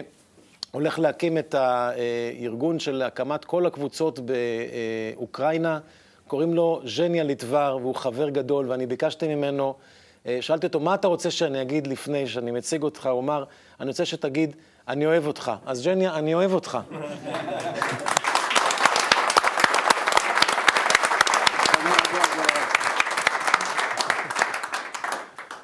הולך 0.75 0.99
להקים 0.99 1.37
את 1.37 1.55
הארגון 1.55 2.79
של 2.79 3.01
הקמת 3.01 3.45
כל 3.45 3.65
הקבוצות 3.65 4.19
באוקראינה. 4.19 5.79
קוראים 6.27 6.53
לו 6.53 6.81
ז'ניה 6.85 7.23
ליטבר, 7.23 7.77
והוא 7.81 7.95
חבר 7.95 8.29
גדול, 8.29 8.71
ואני 8.71 8.85
ביקשתי 8.85 9.35
ממנו, 9.35 9.73
שאלתי 10.40 10.66
אותו, 10.66 10.80
מה 10.80 10.94
אתה 10.94 11.08
רוצה 11.08 11.30
שאני 11.30 11.62
אגיד 11.62 11.86
לפני 11.86 12.26
שאני 12.28 12.50
מציג 12.50 12.82
אותך? 12.82 13.06
הוא 13.06 13.20
אמר, 13.20 13.44
אני 13.80 13.88
רוצה 13.88 14.04
שתגיד, 14.04 14.56
אני 14.88 15.06
אוהב 15.06 15.26
אותך. 15.26 15.52
אז 15.66 15.78
ז'ניה, 15.78 16.14
אני 16.14 16.34
אוהב 16.34 16.52
אותך. 16.52 16.78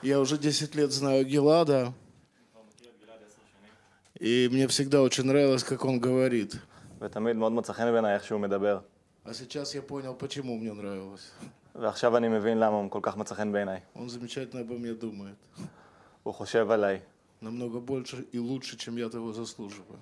Я 0.03 0.21
уже 0.21 0.39
10 0.39 0.77
лет 0.77 0.93
знаю 0.93 1.27
Гелада. 1.27 1.93
И 4.21 4.49
мне 4.53 4.69
всегда 4.69 5.03
очень 5.03 5.25
нравилось, 5.25 5.65
как 5.65 5.85
он 5.85 5.99
говорит. 5.99 6.55
ותמיד 7.01 7.37
מאוד 7.37 7.53
מוצא 7.53 7.73
חן 7.73 7.93
בעיניי 7.93 8.15
איך 8.15 8.25
שהוא 8.25 8.41
מדבר. 8.41 8.79
А 9.25 9.35
сейчас 9.35 9.75
я 9.75 9.83
понял, 9.83 10.15
почему 10.15 10.57
мне 10.57 10.73
нравилось. 10.73 11.33
ועכשיו 11.75 12.17
אני 12.17 12.29
מבין 12.29 12.59
למה 12.59 12.77
הוא 12.77 12.91
כל 12.91 13.01
כך 13.03 13.17
מצא 13.17 13.35
חן 13.35 13.53
בעיניי. 13.53 13.81
Он 13.95 14.09
замечательно 14.09 14.61
обо 14.61 14.79
мне 14.79 14.95
думает. 14.95 15.61
הוא 16.23 16.35
חושב 16.35 16.71
עליי 16.71 17.01
Намного 17.43 17.81
больше 17.81 18.25
и 18.33 18.39
лучше, 18.39 18.77
чем 18.79 18.97
я 18.97 19.09
того 19.09 19.33
заслуживаю. 19.33 19.99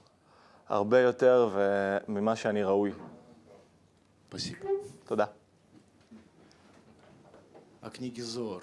הרבה 0.69 1.01
יותר 1.01 1.49
ו- 1.53 1.99
ממה 2.09 2.37
שאני 2.37 2.63
ראוי. 2.63 2.93
Спасибо. 4.29 4.67
תודה. 5.05 5.27
О 7.83 7.91
книге 7.91 8.23
Зор. 8.23 8.63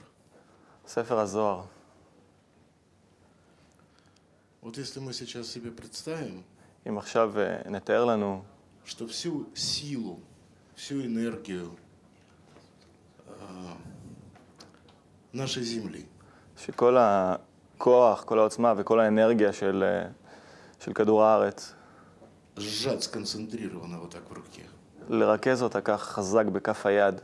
ספר 0.88 1.20
הזוהר. 1.20 1.64
Вот 4.62 4.78
если 4.78 5.00
мы 5.00 5.14
сейчас 5.14 5.48
себе 5.48 5.72
представим, 5.72 6.42
אם 6.88 6.98
עכשיו 6.98 7.34
אה, 7.40 7.70
נתאר 7.70 8.06
לנו 8.06 8.42
что 8.86 9.06
всю 9.08 9.46
силу, 9.56 10.20
всю 10.76 11.06
энергию 11.06 11.70
а, 11.70 11.85
нашей 15.34 15.64
Земли, 15.64 16.06
שכל 16.58 16.98
הכוח, 17.00 18.24
כל 18.24 18.40
העוצמה 18.40 18.74
וכל 18.78 19.00
האנרגיה 19.00 19.54
של, 19.54 19.84
אה, 19.88 20.10
של 20.80 20.94
כדור 20.94 21.24
הארץ, 21.24 21.74
сжать 22.58 23.04
сконцентрированно 23.04 24.00
вот 24.00 24.12
так 24.12 24.30
в 24.30 24.34
руке, 24.34 24.64
לרכז 25.10 25.64
אותה 25.64 25.82
כך 25.82 26.02
חזק 26.04 26.46
בכף 26.46 26.86
היד, 26.86 27.22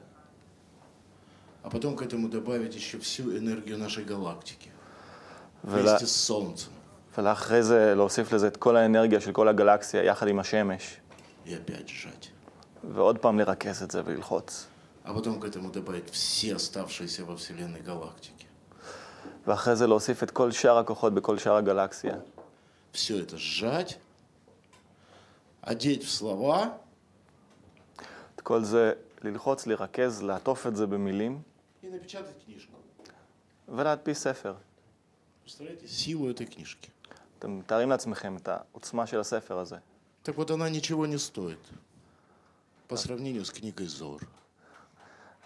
а 1.63 1.69
потом 1.69 1.97
к 1.97 2.01
этому 2.01 2.30
добавить 2.30 2.75
еще 2.75 2.97
всю 2.99 3.38
энергию 3.38 3.77
нашей 3.77 4.06
галактики 4.06 4.69
ולה, 5.63 5.91
вместе 5.91 6.06
с 6.06 6.15
Солнцем 6.27 6.71
ולאחרי 7.17 7.63
זה 7.63 7.95
להוסיף 7.95 8.34
לזה 8.34 8.47
את 8.47 8.58
כל 8.58 8.75
האנרגיה 8.77 9.21
של 9.21 9.32
כל 9.32 9.47
הגלקסיה 9.47 10.03
יחד 10.03 10.27
עם 10.27 10.39
השמש, 10.39 10.97
и 11.45 11.49
опять 11.49 11.88
сжать. 11.89 12.27
ועוד 12.93 13.17
פעם 13.17 13.39
לרכז 13.39 13.84
את 13.84 13.91
זה 13.91 14.01
וללחוץ. 14.06 14.67
А 15.03 15.13
потом 15.13 15.39
к 15.39 15.45
этому 15.45 15.71
добавить 15.71 16.10
все 16.12 16.56
оставшиеся 16.56 17.25
во 17.25 17.38
Вселенной 17.38 17.82
галактики. 17.82 18.45
ואחרי 19.47 19.75
זה 19.75 19.88
להוסיף 19.88 20.23
את 20.23 20.32
כל 20.32 20.51
שאר 20.51 20.77
הכוחות 20.77 21.13
בכל 21.13 21.38
שאר 21.38 21.56
הגלקסיה. 21.56 22.15
Все 22.93 23.19
это 23.19 23.38
сжать, 23.38 23.97
одеть 25.62 26.03
в 26.03 26.10
слова 26.10 26.77
את 28.36 28.41
כל 28.41 28.63
זה 28.63 28.93
ללחוץ, 29.21 29.67
לרכז, 29.67 30.23
לעטוף 30.23 30.67
את 30.67 30.75
זה 30.75 30.88
במילים 30.88 31.41
и 31.84 31.88
напечатать 31.88 32.45
книжку. 32.45 32.77
ולהדפיס 33.67 34.19
ספר. 34.19 34.56
Представляете, 35.45 35.88
силу 35.88 36.30
этой 36.30 36.45
книжки. 36.45 36.89
אתם 37.39 37.60
מתארים 37.60 37.89
לעצמכם 37.89 38.38
את 38.38 38.47
העוצמה 38.47 39.08
של 39.08 39.19
הספר 39.19 39.60
הזה. 39.60 39.77
Так 40.23 40.36
вот, 40.36 40.51
она 40.51 40.69
ничего 40.69 41.06
не 41.06 41.17
стоит 41.17 41.60
по 42.89 42.97
сравнению 42.97 43.45
с 43.45 43.51
книгой 43.51 43.88
Зор. 43.88 44.21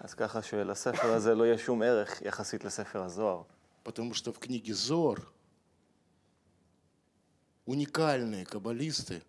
אז 0.00 0.14
каха 0.14 0.42
שלספר 0.42 1.12
הזה 1.12 1.34
לא 1.34 1.44
יהיה 1.44 1.58
שום 1.58 1.82
ערך 1.82 2.22
יחסית 2.22 2.64
לספר 2.64 3.02
הזוהר. 3.02 3.42
Потому 3.84 4.14
что 4.14 4.32
в 4.32 4.38
книге 4.38 4.74
Зор 4.74 5.32
уникальные 7.66 8.44
каббалисты 8.44 9.22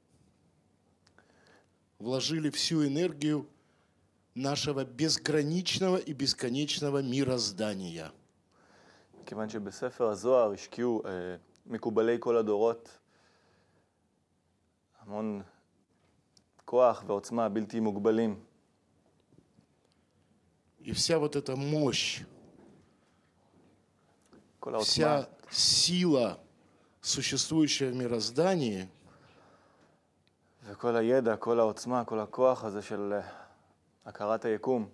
вложили 1.99 2.49
всю 2.49 2.85
энергию 2.87 3.47
нашего 4.35 4.85
безграничного 4.85 5.97
и 5.97 6.13
бесконечного 6.13 7.01
мироздания. 7.01 8.11
כיוון 9.25 9.49
שבספר 9.49 10.09
הזוהר 10.09 10.51
השקיעו 10.51 11.01
אה, 11.05 11.35
מקובלי 11.65 12.17
כל 12.19 12.37
הדורות 12.37 12.99
המון 14.99 15.41
כוח 16.65 17.03
ועוצמה 17.07 17.49
בלתי 17.49 17.79
מוגבלים. 17.79 18.46
И 20.87 20.91
вся 20.91 21.17
вот 21.17 21.35
эта 21.35 21.55
мощь, 21.55 22.23
כל 24.59 24.75
העוצמה, 24.75 24.83
вся 24.83 25.29
сила, 25.49 26.39
существующая 27.01 27.91
в 27.91 27.95
мироздании, 27.95 28.87
וכל 30.65 30.95
הידע, 30.95 31.35
כל 31.37 31.59
העוצמה, 31.59 32.05
כל 32.05 32.19
הכוח 32.19 32.63
הזה 32.63 32.81
של 32.81 33.13
אה, 33.13 33.29
הכרת 34.05 34.45
היקום, 34.45 34.89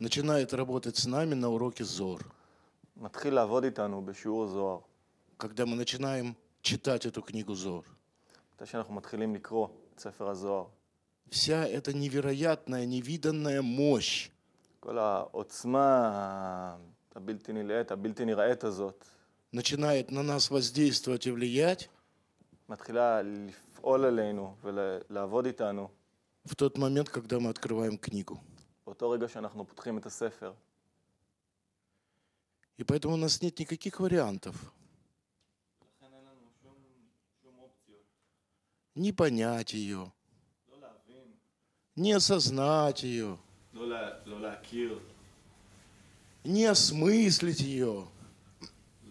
начинает 0.00 0.52
работать 0.52 0.96
с 0.96 1.06
нами 1.06 1.34
на 1.34 1.48
уроке 1.48 1.84
Зор. 1.84 2.22
מתחיל 2.96 3.34
לעבוד 3.34 3.64
איתנו 3.64 4.02
בשיעור 4.02 4.46
זוהר. 4.46 4.80
Когда 5.38 5.66
мы 5.66 5.76
начинаем 5.76 6.36
читать 6.62 7.06
эту 7.06 7.22
книгу 7.22 7.54
Зор. 7.54 7.84
מתי 8.54 8.66
שאנחנו 8.66 8.94
מתחילים 8.94 9.34
לקרוא 9.34 9.68
את 9.94 10.00
ספר 10.00 10.28
הזוהר. 10.28 10.66
Вся 11.30 11.66
эта 11.66 11.92
невероятная, 11.92 12.86
невиданная 12.86 13.60
мощь, 13.60 14.30
כל 14.82 14.98
העוצמה 14.98 16.76
הבלתי 17.14 17.52
נלאית, 17.52 17.90
הבלתי 17.90 18.24
נראית 18.24 18.64
הזאת, 18.64 19.04
начинает 19.52 20.10
на 20.10 20.22
нас 20.22 20.50
воздействовать 20.50 21.26
и 21.26 21.30
влиять 21.30 21.88
מתחילה 22.68 23.22
לפעול 23.22 24.04
עלינו 24.04 24.54
ולעבוד 24.62 25.46
איתנו 25.46 25.88
в 26.48 26.54
тот 26.54 26.78
момент, 26.78 27.08
когда 27.08 27.40
мы 27.40 27.50
открываем 27.50 27.98
книгу. 27.98 28.40
באותו 28.86 29.10
רגע 29.10 29.28
שאנחנו 29.28 29.64
פותחים 29.64 29.98
את 29.98 30.06
הספר. 30.06 30.52
И 32.78 32.84
поэтому 32.84 33.14
у 33.14 33.16
нас 33.16 33.42
нет 33.42 33.58
никаких 33.58 34.00
вариантов. 34.00 34.72
Не 38.94 39.12
понять 39.12 39.74
ее, 39.74 40.12
не 41.96 42.12
осознать 42.12 43.02
ее, 43.02 43.38
לא, 43.74 43.88
לה, 43.88 44.08
לא 44.26 44.40
להכיר, 44.40 44.98
не 46.46 46.64
осмыслить 46.66 47.60
ее, 47.60 48.04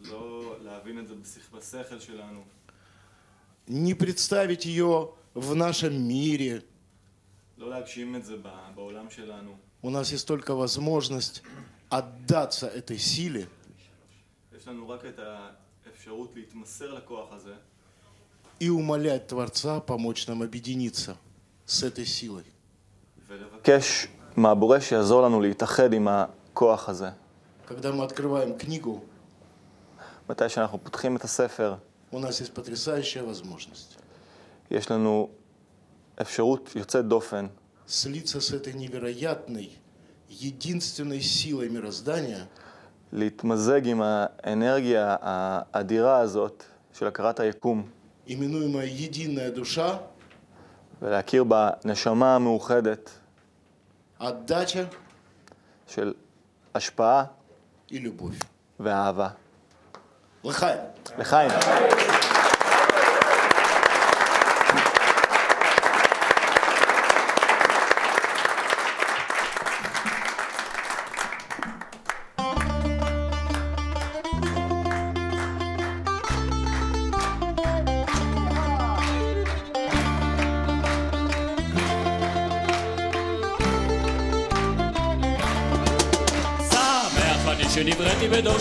לא 0.04 0.56
להבין 0.64 1.00
את 1.00 1.08
זה 1.08 1.14
בשכ- 1.14 1.56
בשכל 1.58 2.00
שלנו, 2.00 2.44
не 3.70 3.94
представить 3.94 4.66
ее 4.66 5.10
в 5.36 5.56
нашем 5.56 6.08
мире. 6.08 6.62
לא 7.58 7.70
להגשים 7.70 8.16
את 8.16 8.26
זה 8.26 8.38
ב- 8.38 8.72
בעולם 8.76 9.10
שלנו. 9.10 9.58
У 9.84 9.90
нас 9.90 10.12
есть 10.12 10.28
только 10.28 10.56
возможность 10.56 11.42
отдаться 11.90 12.68
этой 12.68 12.98
силе 12.98 13.48
יש 14.58 14.68
לנו 14.68 14.90
רק 14.90 15.06
את 15.06 15.20
האפשרות 15.20 16.32
להתמסר 16.36 16.94
לכוח 16.94 17.32
הזה, 17.34 17.56
и 18.60 18.70
умолять 18.70 19.28
Творца 19.28 19.80
помочь 19.80 20.28
нам 20.28 20.42
объединиться 20.42 21.16
с 21.68 21.84
этой 21.84 22.06
силой. 22.06 22.44
ולבקש 23.28 24.08
מהבורא 24.38 24.80
שיעזור 24.80 25.22
לנו 25.22 25.42
להתאחד 25.42 25.94
עם 25.94 26.08
הכוח 26.08 26.90
הזה. 26.90 27.10
Когда 27.68 27.92
мы 27.92 28.04
открываем 28.04 28.58
книгу, 28.58 29.00
מתי 30.30 30.50
שאנחנו 30.50 30.78
פותחים 30.84 31.16
את 31.16 31.24
הספר, 31.24 31.76
у 32.12 32.20
нас 32.20 32.40
есть 32.42 32.54
потрясающая 32.54 33.24
возможность 33.24 33.98
יש 34.72 34.92
לנו 34.92 35.30
אפשרות 36.22 36.76
יוצאת 36.76 37.08
דופן 37.08 37.48
слиться 37.88 38.42
с 38.42 38.52
этой 38.52 38.74
невероятной, 38.74 39.72
единственной 40.30 41.22
силой 41.22 41.70
мироздания, 41.70 42.46
להתמזג 43.12 43.88
עם 43.88 44.02
האנרגיה 44.02 45.16
האדירה 45.22 46.20
הזאת 46.20 46.64
של 46.94 47.08
הכרת 47.08 47.40
היקום 47.40 47.90
именуемая 48.28 48.88
единая 48.88 49.52
душа, 49.52 49.98
ולהכיר 51.02 51.44
בנשמה 51.44 52.36
המאוחדת 52.36 53.10
отдача 54.22 54.84
של 55.88 56.14
השפעה 56.76 57.26
и 57.92 58.00
любовь. 58.00 58.38
ואהבה. 58.80 59.30
Лыхаем. 60.44 60.80
לחיים. 61.18 61.52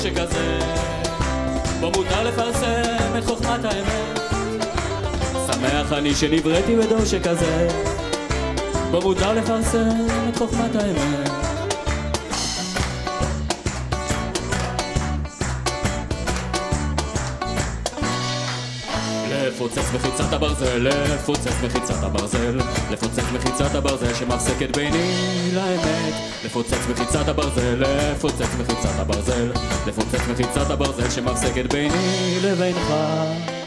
בדור 0.02 0.14
שכזה 0.14 0.60
בו 1.80 1.92
מותר 1.92 2.24
לפרסם 2.24 3.18
את 3.18 3.26
חוכמת 3.26 3.66
האמת. 3.66 4.20
שמח 5.48 5.94
אני 5.94 6.16
שנבראתי 6.16 6.76
בדור 6.76 7.06
שכזה 7.06 7.68
בו 8.92 9.02
מותר 9.02 9.34
לפרסם 9.34 9.90
את 10.30 10.38
חוכמת 10.38 10.76
האמת 10.76 11.30
לפוצץ 19.72 19.94
מחיצת 19.94 20.34
הברזל, 20.34 20.88
לפוצץ 20.88 21.64
מחיצת 21.64 22.04
הברזל, 22.04 22.60
לפוצץ 22.92 23.24
מחיצת 23.34 23.76
הברזל 23.76 24.14
שמחזקת 24.14 24.78
ביני 24.78 25.52
לאמת. 25.54 26.14
לפוצץ 26.46 26.88
מחיצת 26.92 27.28
הברזל, 27.28 27.84
לפוצץ 27.84 28.56
מחיצת 28.60 29.00
הברזל, 29.00 29.52
לפוצץ 29.88 30.28
מחיצת 30.32 30.70
הברזל 30.72 31.10
שמחזקת 31.10 31.74
ביני 31.74 32.40
לבינך. 32.44 33.61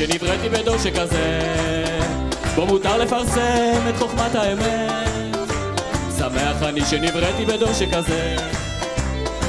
שנבראתי 0.00 0.48
בדור 0.48 0.78
שכזה 0.78 1.40
בו 2.54 2.66
מותר 2.66 2.98
לפרסם 2.98 3.88
את 3.88 3.96
חוכמת 3.96 4.34
האמת. 4.34 5.48
שמח 6.18 6.62
אני 6.62 6.84
שנבראתי 6.84 7.44
בדור 7.44 7.72
שכזה 7.72 8.36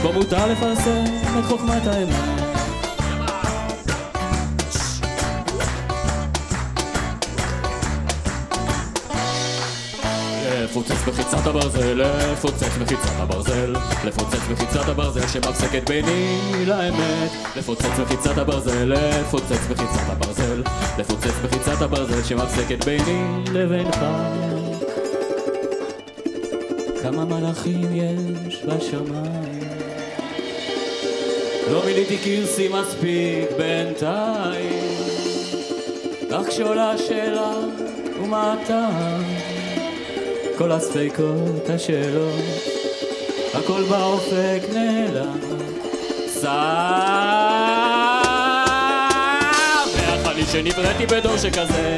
בו 0.02 0.14
מותר 0.14 0.48
לפרסם 0.48 1.04
את 1.40 1.46
חוכמת 1.46 1.88
האמת 1.88 2.31
לפוצץ 11.02 11.20
מחיצת 11.20 11.48
הברזל, 11.48 12.02
לפוצץ 12.02 12.78
מחיצת 12.82 13.10
הברזל, 13.18 13.76
לפוצץ 14.06 14.50
מחיצת 14.52 14.90
הברזל 14.90 15.28
שמחזקת 15.28 15.90
ביני 15.90 16.38
לאמת. 16.66 17.32
לפוצץ 17.56 18.00
מחיצת 18.02 18.38
הברזל, 18.38 18.94
לפוצץ 18.94 19.70
מחיצת 19.72 20.10
הברזל, 20.10 20.64
לפוצץ 21.00 21.34
מחיצת 21.44 21.82
הברזל 21.82 22.24
שמחזקת 22.24 22.86
ביני 22.86 23.44
לבינך. 23.52 23.98
כמה 27.02 27.26
מלאכים 27.26 27.96
יש 27.96 28.62
בשמיים? 28.66 29.70
לא 31.72 31.86
מילאתי 31.86 32.18
כרסי 32.18 32.68
מספיק 32.68 33.50
בינתיים, 33.58 34.96
אך 36.32 36.48
כשעולה 36.48 36.92
השאלה 36.92 37.52
הטעם? 38.34 39.31
כל 40.58 40.72
הספקות, 40.72 41.70
השאלות, 41.76 42.40
הכל 43.54 43.84
באופק 43.84 44.62
נעלם. 44.74 45.40
שמח 46.42 46.52
אני 50.32 50.46
שנבראתי 50.46 51.06
בדור 51.06 51.38
שכזה, 51.38 51.98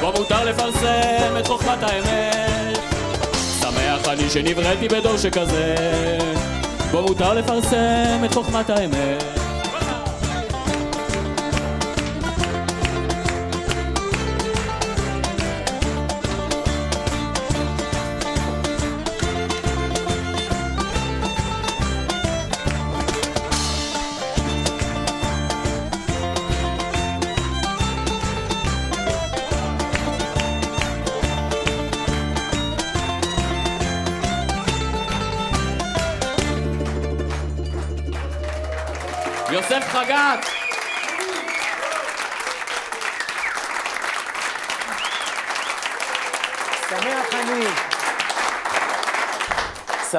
בו 0.00 0.12
מותר 0.16 0.44
לפרסם 0.44 1.36
את 1.38 1.46
חוכמת 1.46 1.82
האמת. 1.82 2.78
שמח 3.60 4.08
אני 4.08 4.30
שנבראתי 4.30 4.88
בדור 4.88 5.16
שכזה, 5.16 5.74
בו 6.90 7.02
מותר 7.02 7.34
לפרסם 7.34 8.24
את 8.24 8.34
חוכמת 8.34 8.70
האמת. 8.70 9.39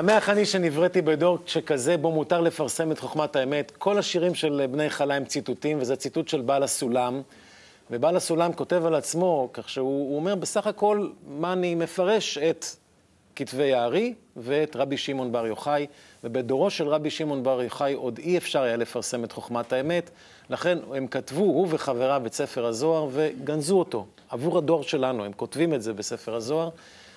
שמח 0.02 0.30
אני 0.30 0.46
שנבראתי 0.46 1.02
בדור 1.02 1.38
שכזה 1.46 1.98
בו 1.98 2.12
מותר 2.12 2.42
לפרסם 2.42 2.92
את 2.92 3.00
חוכמת 3.00 3.36
האמת. 3.36 3.72
כל 3.78 3.98
השירים 3.98 4.36
של 4.36 4.66
בני 4.72 4.90
חלה 4.90 5.16
הם 5.16 5.26
ציטוטים, 5.26 5.78
וזה 5.82 5.96
ציטוט 5.96 6.28
של 6.28 6.42
בעל 6.42 6.64
הסולם. 6.64 7.22
ובעל 7.92 8.16
הסולם 8.16 8.54
כותב 8.54 8.86
על 8.86 8.96
עצמו, 8.96 9.50
כך 9.54 9.70
שהוא 9.70 10.10
הוא 10.10 10.16
אומר 10.16 10.36
בסך 10.36 10.68
הכל 10.68 11.10
מה 11.28 11.54
אני 11.54 11.76
מפרש 11.76 12.38
את 12.38 12.66
כתבי 13.36 13.74
הארי 13.74 14.14
ואת 14.38 14.76
רבי 14.76 14.98
שמעון 14.98 15.32
בר 15.32 15.48
יוחאי, 15.48 15.88
ובדורו 16.24 16.70
של 16.70 16.88
רבי 16.88 17.10
שמעון 17.10 17.44
בר 17.44 17.62
יוחאי 17.62 17.94
עוד 17.94 18.18
אי 18.18 18.38
אפשר 18.38 18.62
היה 18.62 18.78
לפרסם 18.78 19.24
את 19.24 19.32
חוכמת 19.32 19.74
האמת, 19.74 20.10
לכן 20.50 20.78
הם 20.94 21.08
כתבו, 21.08 21.44
הוא 21.44 21.68
וחבריו, 21.70 22.22
את 22.26 22.34
ספר 22.34 22.66
הזוהר 22.66 23.08
וגנזו 23.12 23.80
אותו. 23.80 24.06
עבור 24.30 24.58
הדור 24.58 24.84
שלנו, 24.84 25.26
הם 25.26 25.34
כותבים 25.34 25.74
את 25.74 25.82
זה 25.82 25.94
בספר 25.94 26.36
הזוהר, 26.36 26.70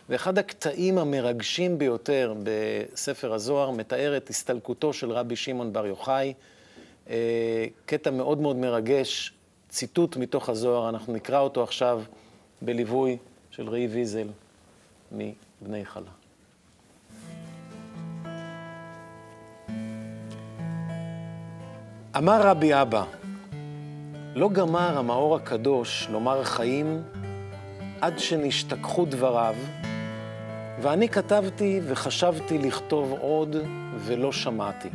ואחד 0.08 0.38
הקטעים 0.38 0.98
המרגשים 0.98 1.78
ביותר 1.78 2.34
בספר 2.42 3.34
הזוהר 3.34 3.70
מתאר 3.70 4.16
את 4.16 4.30
הסתלקותו 4.30 4.92
של 4.92 5.12
רבי 5.12 5.36
שמעון 5.36 5.72
בר 5.72 5.86
יוחאי. 5.86 6.32
אה, 7.10 7.66
קטע 7.86 8.10
מאוד 8.10 8.40
מאוד 8.40 8.56
מרגש, 8.56 9.32
ציטוט 9.68 10.16
מתוך 10.16 10.48
הזוהר, 10.48 10.88
אנחנו 10.88 11.12
נקרא 11.12 11.40
אותו 11.40 11.62
עכשיו 11.62 12.02
בליווי 12.62 13.16
של 13.50 13.68
ראי 13.68 13.86
ויזל 13.86 14.28
מבני 15.12 15.84
חלה. 15.84 16.10
אמר 22.16 22.42
רבי 22.42 22.82
אבא, 22.82 23.04
לא 24.34 24.48
גמר 24.48 24.98
המאור 24.98 25.36
הקדוש 25.36 26.08
לומר 26.10 26.44
חיים 26.44 27.02
עד 28.00 28.18
שנשתכחו 28.18 29.04
דבריו, 29.04 29.54
ואני 30.80 31.08
כתבתי 31.08 31.80
וחשבתי 31.84 32.58
לכתוב 32.58 33.14
עוד 33.20 33.56
ולא 33.98 34.32
שמעתי. 34.32 34.88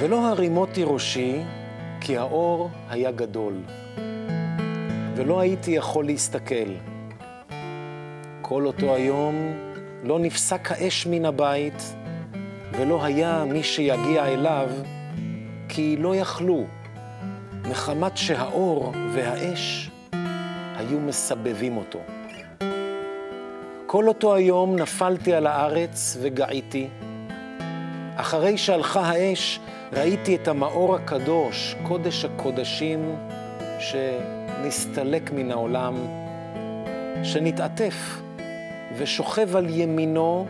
ולא 0.00 0.28
הרימותי 0.28 0.82
ראשי, 0.84 1.42
כי 2.00 2.18
האור 2.18 2.70
היה 2.90 3.10
גדול, 3.10 3.54
ולא 5.16 5.40
הייתי 5.40 5.70
יכול 5.70 6.04
להסתכל. 6.06 6.74
כל 8.42 8.66
אותו 8.66 8.94
היום 8.94 9.52
לא 10.02 10.18
נפסק 10.18 10.72
האש 10.72 11.06
מן 11.06 11.24
הבית, 11.24 11.94
ולא 12.72 13.04
היה 13.04 13.44
מי 13.44 13.62
שיגיע 13.62 14.26
אליו, 14.26 14.70
כי 15.68 15.96
לא 15.96 16.16
יכלו, 16.16 16.64
מחמת 17.70 18.16
שהאור 18.16 18.92
והאש 19.12 19.90
היו 20.76 21.00
מסבבים 21.00 21.76
אותו. 21.76 22.00
כל 23.94 24.08
אותו 24.08 24.34
היום 24.34 24.76
נפלתי 24.76 25.34
על 25.34 25.46
הארץ 25.46 26.16
וגעיתי. 26.20 26.88
אחרי 28.16 28.58
שהלכה 28.58 29.00
האש, 29.00 29.60
ראיתי 29.92 30.36
את 30.36 30.48
המאור 30.48 30.94
הקדוש, 30.94 31.76
קודש 31.82 32.24
הקודשים, 32.24 33.16
שנסתלק 33.78 35.30
מן 35.32 35.50
העולם, 35.50 35.94
שנתעטף 37.22 38.20
ושוכב 38.98 39.56
על 39.56 39.66
ימינו 39.70 40.46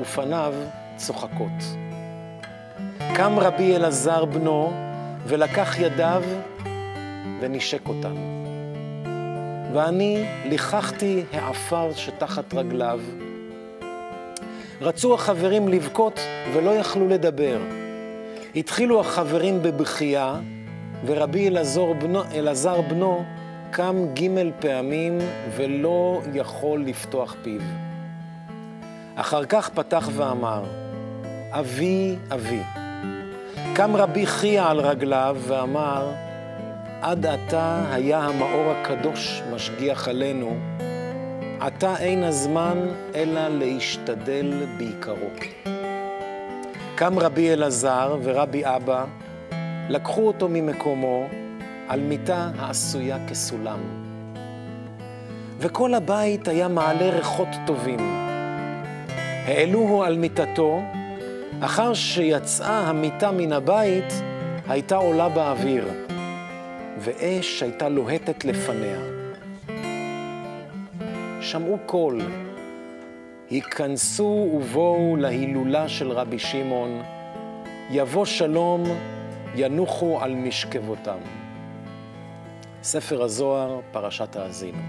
ופניו 0.00 0.54
צוחקות. 0.96 1.76
קם 3.14 3.38
רבי 3.38 3.76
אלעזר 3.76 4.24
בנו 4.24 4.72
ולקח 5.26 5.78
ידיו 5.78 6.22
ונשק 7.40 7.88
אותם. 7.88 8.39
ואני 9.72 10.24
ליחכתי 10.44 11.22
העפר 11.32 11.92
שתחת 11.94 12.54
רגליו. 12.54 13.00
רצו 14.80 15.14
החברים 15.14 15.68
לבכות 15.68 16.20
ולא 16.54 16.70
יכלו 16.70 17.08
לדבר. 17.08 17.58
התחילו 18.56 19.00
החברים 19.00 19.62
בבכייה, 19.62 20.36
ורבי 21.06 21.48
אלעזר 21.48 21.92
בנו, 21.92 22.22
אלעזר 22.34 22.80
בנו 22.80 23.24
קם 23.70 23.96
ג' 24.14 24.50
פעמים 24.60 25.18
ולא 25.56 26.20
יכול 26.34 26.84
לפתוח 26.84 27.36
פיו. 27.42 27.60
אחר 29.14 29.44
כך 29.44 29.68
פתח 29.68 30.08
ואמר, 30.12 30.64
אבי, 31.50 32.16
אבי. 32.34 32.62
קם 33.74 33.96
רבי 33.96 34.26
חייא 34.26 34.62
על 34.62 34.80
רגליו 34.80 35.36
ואמר, 35.40 36.12
עד 37.02 37.26
עתה 37.26 37.84
היה 37.92 38.18
המאור 38.18 38.70
הקדוש 38.70 39.42
משגיח 39.54 40.08
עלינו, 40.08 40.56
עתה 41.60 41.96
אין 41.96 42.24
הזמן 42.24 42.78
אלא 43.14 43.48
להשתדל 43.48 44.66
בעיקרו. 44.78 45.30
קם 46.94 47.18
רבי 47.18 47.52
אלעזר 47.52 48.16
ורבי 48.22 48.62
אבא, 48.64 49.04
לקחו 49.88 50.26
אותו 50.26 50.48
ממקומו 50.48 51.26
על 51.88 52.00
מיטה 52.00 52.50
העשויה 52.58 53.18
כסולם. 53.28 53.78
וכל 55.58 55.94
הבית 55.94 56.48
היה 56.48 56.68
מעלה 56.68 57.10
ריחות 57.10 57.48
טובים. 57.66 58.00
העלוהו 59.46 60.02
על 60.02 60.18
מיטתו, 60.18 60.82
אחר 61.60 61.94
שיצאה 61.94 62.78
המיטה 62.78 63.30
מן 63.30 63.52
הבית, 63.52 64.22
הייתה 64.68 64.96
עולה 64.96 65.28
באוויר, 65.28 65.84
ואש 67.00 67.62
הייתה 67.62 67.88
לוהטת 67.88 68.44
לפניה. 68.44 69.00
שמעו 71.40 71.78
קול, 71.86 72.20
היכנסו 73.50 74.50
ובואו 74.54 75.16
להילולה 75.16 75.88
של 75.88 76.12
רבי 76.12 76.38
שמעון, 76.38 77.02
יבוא 77.90 78.24
שלום, 78.24 78.84
ינוחו 79.54 80.20
על 80.20 80.34
משכבותם. 80.34 81.18
ספר 82.82 83.22
הזוהר, 83.22 83.80
פרשת 83.92 84.36
האזינו. 84.36 84.82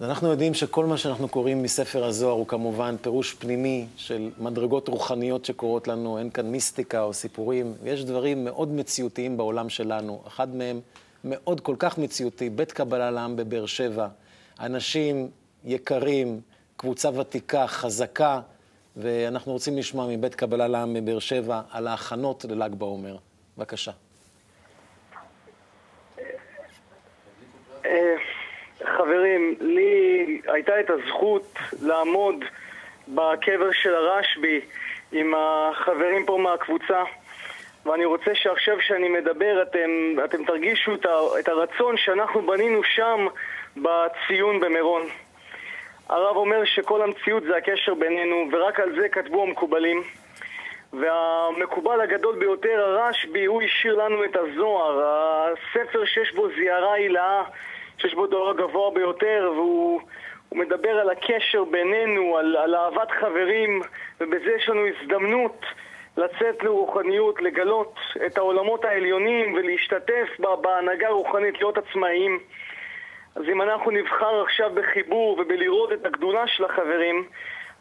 אנחנו 0.00 0.28
יודעים 0.28 0.54
שכל 0.54 0.86
מה 0.86 0.96
שאנחנו 0.96 1.28
קוראים 1.28 1.62
מספר 1.62 2.04
הזוהר 2.04 2.32
הוא 2.32 2.46
כמובן 2.46 2.96
פירוש 3.00 3.34
פנימי 3.34 3.86
של 3.96 4.30
מדרגות 4.38 4.88
רוחניות 4.88 5.44
שקורות 5.44 5.88
לנו, 5.88 6.18
אין 6.18 6.30
כאן 6.30 6.46
מיסטיקה 6.46 7.02
או 7.02 7.12
סיפורים, 7.12 7.74
ויש 7.82 8.04
דברים 8.04 8.44
מאוד 8.44 8.72
מציאותיים 8.72 9.36
בעולם 9.36 9.68
שלנו. 9.68 10.22
אחד 10.26 10.54
מהם 10.54 10.80
מאוד 11.24 11.60
כל 11.60 11.76
כך 11.78 11.98
מציאותי, 11.98 12.50
בית 12.50 12.72
קבלה 12.72 13.10
לעם 13.10 13.36
בבאר 13.36 13.66
שבע, 13.66 14.08
אנשים 14.60 15.30
יקרים, 15.64 16.40
קבוצה 16.76 17.10
ותיקה, 17.20 17.66
חזקה, 17.66 18.40
ואנחנו 18.96 19.52
רוצים 19.52 19.78
לשמוע 19.78 20.06
מבית 20.16 20.34
קבלה 20.34 20.68
לעם 20.68 20.94
בבאר 20.94 21.18
שבע 21.18 21.60
על 21.70 21.86
ההכנות 21.86 22.44
לל"ג 22.44 22.74
בעומר. 22.74 23.16
בבקשה. 23.58 23.92
חברים, 29.08 29.54
לי 29.60 30.40
הייתה 30.46 30.80
את 30.80 30.90
הזכות 30.90 31.58
לעמוד 31.82 32.44
בקבר 33.08 33.72
של 33.72 33.94
הרשב"י 33.94 34.60
עם 35.12 35.34
החברים 35.36 36.26
פה 36.26 36.38
מהקבוצה 36.38 37.02
ואני 37.86 38.04
רוצה 38.04 38.34
שעכשיו 38.34 38.80
שאני 38.80 39.08
מדבר 39.08 39.62
אתם, 39.62 39.90
אתם 40.24 40.44
תרגישו 40.44 40.94
את, 40.94 41.06
ה, 41.06 41.18
את 41.40 41.48
הרצון 41.48 41.96
שאנחנו 41.96 42.46
בנינו 42.46 42.80
שם 42.84 43.26
בציון 43.76 44.60
במירון. 44.60 45.02
הרב 46.08 46.36
אומר 46.36 46.64
שכל 46.64 47.02
המציאות 47.02 47.42
זה 47.42 47.56
הקשר 47.56 47.94
בינינו 47.94 48.48
ורק 48.52 48.80
על 48.80 49.00
זה 49.00 49.08
כתבו 49.08 49.42
המקובלים 49.42 50.02
והמקובל 50.92 52.00
הגדול 52.00 52.38
ביותר, 52.38 52.80
הרשב"י, 52.80 53.44
הוא 53.44 53.62
השאיר 53.62 53.94
לנו 53.94 54.24
את 54.24 54.36
הזוהר, 54.36 55.02
הספר 55.52 56.04
שיש 56.04 56.34
בו 56.34 56.48
זיערה 56.56 56.92
הילאה 56.92 57.42
שיש 57.98 58.14
בו 58.14 58.26
דור 58.26 58.50
הגבוה 58.50 58.90
ביותר, 58.90 59.52
והוא 59.54 60.00
מדבר 60.52 60.90
על 60.90 61.10
הקשר 61.10 61.64
בינינו, 61.64 62.36
על, 62.36 62.56
על 62.56 62.74
אהבת 62.74 63.10
חברים, 63.10 63.82
ובזה 64.20 64.50
יש 64.56 64.68
לנו 64.68 64.80
הזדמנות 64.86 65.64
לצאת 66.16 66.62
לרוחניות, 66.62 67.42
לגלות 67.42 67.94
את 68.26 68.38
העולמות 68.38 68.84
העליונים 68.84 69.54
ולהשתתף 69.54 70.28
בהנהגה 70.60 71.08
הרוחנית, 71.08 71.54
להיות 71.54 71.78
עצמאיים. 71.78 72.38
אז 73.34 73.42
אם 73.52 73.62
אנחנו 73.62 73.90
נבחר 73.90 74.42
עכשיו 74.42 74.70
בחיבור 74.74 75.38
ובלראות 75.38 75.92
את 75.92 76.06
הגדולה 76.06 76.46
של 76.46 76.64
החברים, 76.64 77.28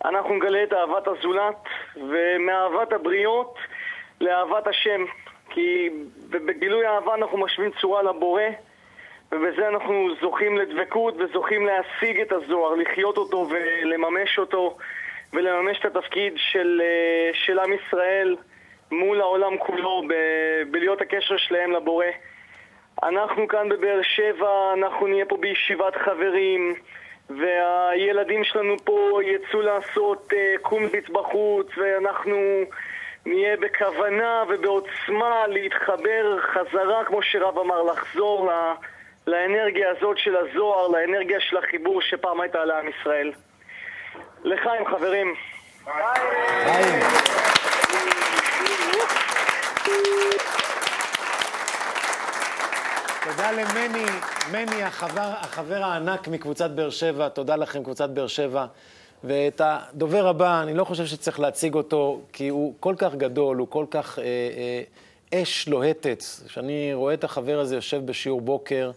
אנחנו 0.06 0.36
נגלה 0.36 0.64
את 0.64 0.74
אהבת 0.74 1.08
הזולת, 1.08 1.64
ומאהבת 1.96 2.94
הבריות 2.94 3.58
לאהבת 4.22 4.68
השם. 4.68 5.06
כי 5.50 5.90
בגילוי 6.30 6.88
אהבה 6.88 7.16
אנחנו 7.16 7.38
משווים 7.38 7.72
צורה 7.82 8.04
לבורא, 8.04 8.44
ובזה 9.32 9.68
אנחנו 9.68 10.10
זוכים 10.22 10.58
לדבקות 10.58 11.16
וזוכים 11.18 11.66
להשיג 11.66 12.22
את 12.22 12.32
הזוהר, 12.32 12.76
לחיות 12.76 13.18
אותו 13.18 13.48
ולממש 13.50 14.40
אותו 14.40 14.78
ולממש 15.34 15.80
את 15.80 15.86
התפקיד 15.86 16.34
של, 16.36 16.82
אה, 16.84 17.30
של 17.34 17.60
עם 17.60 17.74
ישראל 17.74 18.36
מול 18.92 19.22
העולם 19.22 19.58
כולו, 19.58 20.02
ב- 20.10 20.72
בלהיות 20.72 21.02
הקשר 21.02 21.38
שלהם 21.38 21.72
לבורא. 21.72 22.06
אנחנו 23.04 23.48
כאן 23.48 23.70
בבאר 23.70 24.02
שבע, 24.02 24.74
אנחנו 24.74 25.08
נהיה 25.08 25.26
פה 25.26 25.38
בישיבת 25.38 25.96
חברים, 25.96 26.76
והילדים 27.30 28.44
שלנו 28.44 28.76
פה 28.84 29.20
יצאו 29.24 29.62
לעשות 29.62 30.32
uh, 30.32 30.62
קומזיץ 30.62 31.10
בחוץ, 31.10 31.68
ואנחנו 31.78 32.36
נהיה 33.26 33.58
בכוונה 33.58 34.44
ובעוצמה 34.48 35.48
להתחבר 35.48 36.40
חזרה, 36.40 37.04
כמו 37.06 37.22
שרב 37.22 37.60
אמר, 37.60 37.84
לחזור 37.84 38.52
ל... 38.52 38.74
לאנרגיה 39.28 39.90
הזאת 39.92 40.18
של 40.18 40.36
הזוהר, 40.38 40.88
לאנרגיה 40.88 41.40
של 41.40 41.58
החיבור 41.58 42.02
שפעם 42.02 42.42
הייתה 42.42 42.66
לעם 42.66 42.86
ישראל. 42.88 43.32
לחיים, 44.44 44.86
חברים. 44.86 45.36
חיים. 46.64 47.00
תודה 53.24 53.52
למני, 53.52 54.06
מני, 54.52 54.84
החבר, 54.84 55.32
החבר 55.40 55.84
הענק 55.84 56.28
מקבוצת 56.28 56.70
באר 56.70 56.90
שבע, 56.90 57.30
תודה 57.30 57.56
לכם, 57.56 57.84
קבוצת 57.84 58.10
באר 58.10 58.28
שבע. 58.28 58.66
ואת 59.24 59.62
הדובר 59.64 60.28
הבא, 60.28 60.62
אני 60.62 60.74
לא 60.74 60.84
חושב 60.84 61.06
שצריך 61.06 61.40
להציג 61.40 61.74
אותו, 61.74 62.22
כי 62.34 62.48
הוא 62.48 62.74
כל 62.80 62.96
כך 62.98 63.16
גדול, 63.16 63.58
הוא 63.58 63.68
כל 63.70 63.86
כך 63.92 64.20
אה, 64.20 64.24
אה, 64.24 65.42
אש 65.42 65.68
לוהטת. 65.68 66.24
כשאני 66.48 66.94
רואה 66.94 67.14
את 67.14 67.24
החבר 67.24 67.60
הזה 67.60 67.76
יושב 67.76 68.06
בשיעור 68.06 68.42
בוקר, 68.42 68.92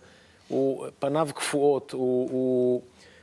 הוא, 0.50 0.86
פניו 0.98 1.28
קפואות, 1.34 1.92
הוא, 1.92 2.28
הוא 2.32 2.80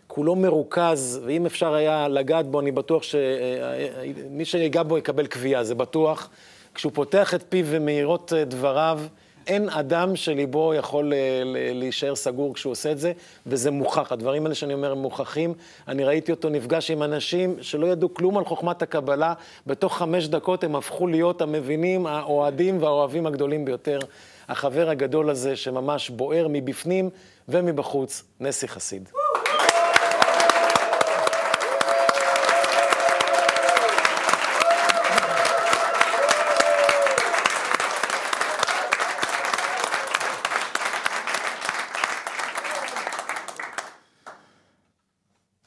כולו 0.08 0.36
מרוכז, 0.36 1.22
ואם 1.26 1.46
אפשר 1.46 1.74
היה 1.74 2.08
לגעת 2.08 2.46
בו, 2.48 2.60
אני 2.60 2.72
בטוח 2.72 3.04
שמי 3.04 4.46
שיגע 4.46 4.84
בו 4.84 4.98
יקבל 4.98 5.28
קביעה, 5.28 5.64
זה 5.64 5.76
בטוח. 5.76 6.30
כשהוא 6.74 6.92
פותח 6.96 7.34
את 7.34 7.44
פיו 7.50 7.66
ומאירות 7.70 8.34
אה, 8.34 8.46
דבריו, 8.46 9.00
אין 9.48 9.70
אדם 9.70 10.16
שליבו 10.16 10.74
יכול 10.74 11.14
אה, 11.14 11.42
להישאר 11.74 12.16
סגור 12.16 12.54
כשהוא 12.54 12.72
עושה 12.72 12.92
את 12.92 13.00
זה, 13.00 13.12
וזה 13.46 13.72
מוכח. 13.72 14.12
הדברים 14.12 14.44
האלה 14.44 14.56
שאני 14.56 14.74
אומר 14.74 14.92
הם 14.92 14.98
מוכחים. 14.98 15.54
אני 15.88 16.04
ראיתי 16.04 16.32
אותו 16.32 16.50
נפגש 16.50 16.92
עם 16.92 17.04
אנשים 17.04 17.56
שלא 17.62 17.88
ידעו 17.88 18.14
כלום 18.14 18.38
על 18.38 18.46
חוכמת 18.46 18.82
הקבלה, 18.82 19.34
בתוך 19.68 19.98
חמש 19.98 20.28
דקות 20.28 20.64
הם 20.64 20.76
הפכו 20.76 21.08
להיות 21.08 21.42
המבינים, 21.42 22.06
האוהדים 22.06 22.82
והאוהבים 22.82 23.26
הגדולים 23.26 23.66
ביותר. 23.66 24.00
החבר 24.50 24.90
הגדול 24.90 25.30
הזה 25.30 25.56
שממש 25.56 26.10
בוער 26.10 26.48
מבפנים 26.50 27.10
ומבחוץ, 27.48 28.24
נסי 28.40 28.68
חסיד. 28.68 29.10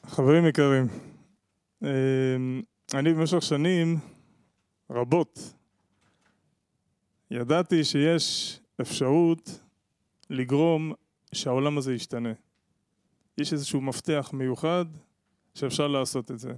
חברים 0.07 0.47
יקרים, 0.47 0.87
אמ, 1.83 2.61
אני 2.93 3.13
במשך 3.13 3.41
שנים 3.41 3.97
רבות 4.89 5.39
ידעתי 7.31 7.83
שיש 7.83 8.60
אפשרות 8.81 9.59
לגרום 10.29 10.93
שהעולם 11.33 11.77
הזה 11.77 11.93
ישתנה. 11.93 12.33
יש 13.37 13.53
איזשהו 13.53 13.81
מפתח 13.81 14.29
מיוחד 14.33 14.85
שאפשר 15.55 15.87
לעשות 15.87 16.31
את 16.31 16.39
זה. 16.39 16.53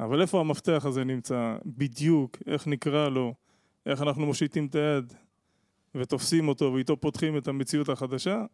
אבל 0.00 0.20
איפה 0.20 0.40
המפתח 0.40 0.82
הזה 0.86 1.04
נמצא? 1.04 1.56
בדיוק, 1.66 2.36
איך 2.46 2.66
נקרא 2.66 3.08
לו, 3.08 3.34
איך 3.86 4.02
אנחנו 4.02 4.26
מושיטים 4.26 4.66
את 4.66 4.74
היד 4.74 5.12
ותופסים 5.94 6.48
אותו 6.48 6.72
ואיתו 6.74 6.96
פותחים 6.96 7.36
את 7.36 7.48
המציאות 7.48 7.88
החדשה? 7.88 8.44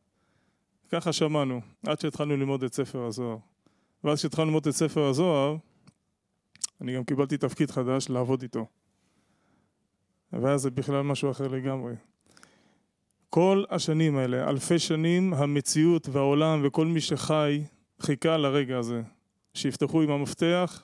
ככה 0.88 1.12
שמענו, 1.12 1.61
עד 1.87 2.00
שהתחלנו 2.00 2.37
ללמוד 2.37 2.62
את 2.62 2.74
ספר 2.74 3.05
הזוהר. 3.05 3.37
ואז 4.05 4.18
כשהתחלנו 4.18 4.46
ללמוד 4.46 4.66
את 4.66 4.74
ספר 4.74 5.05
הזוהר, 5.05 5.57
אני 6.81 6.96
גם 6.96 7.05
קיבלתי 7.05 7.37
תפקיד 7.37 7.70
חדש 7.70 8.09
לעבוד 8.09 8.42
איתו. 8.42 8.66
ואז 10.33 10.61
זה 10.61 10.70
בכלל 10.70 11.03
משהו 11.03 11.31
אחר 11.31 11.48
לגמרי. 11.48 11.94
כל 13.35 13.64
השנים 13.70 14.16
האלה, 14.16 14.49
אלפי 14.49 14.79
שנים, 14.79 15.35
המציאות 15.35 16.09
והעולם 16.09 16.61
וכל 16.64 16.87
מי 16.87 17.01
שחי 17.01 17.62
חיכה 18.01 18.37
לרגע 18.37 18.79
הזה, 18.79 19.03
שיפתחו 19.55 20.03
עם 20.03 20.11
המפתח 20.11 20.83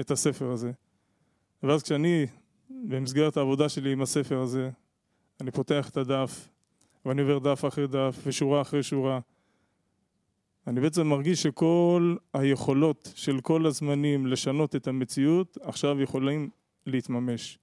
את 0.00 0.10
הספר 0.10 0.50
הזה. 0.50 0.72
ואז 1.62 1.82
כשאני, 1.82 2.26
במסגרת 2.70 3.36
העבודה 3.36 3.68
שלי 3.68 3.92
עם 3.92 4.02
הספר 4.02 4.38
הזה, 4.38 4.70
אני 5.40 5.50
פותח 5.50 5.88
את 5.88 5.96
הדף, 5.96 6.48
ואני 7.06 7.22
עובר 7.22 7.38
דף 7.38 7.64
אחרי 7.68 7.86
דף, 7.86 8.18
ושורה 8.26 8.60
אחרי 8.60 8.82
שורה, 8.82 9.20
אני 10.66 10.80
בעצם 10.80 11.06
מרגיש 11.06 11.42
שכל 11.42 12.16
היכולות 12.34 13.12
של 13.14 13.40
כל 13.40 13.66
הזמנים 13.66 14.26
לשנות 14.26 14.76
את 14.76 14.88
המציאות 14.88 15.58
עכשיו 15.62 16.00
יכולים 16.00 16.50
להתממש. 16.86 17.58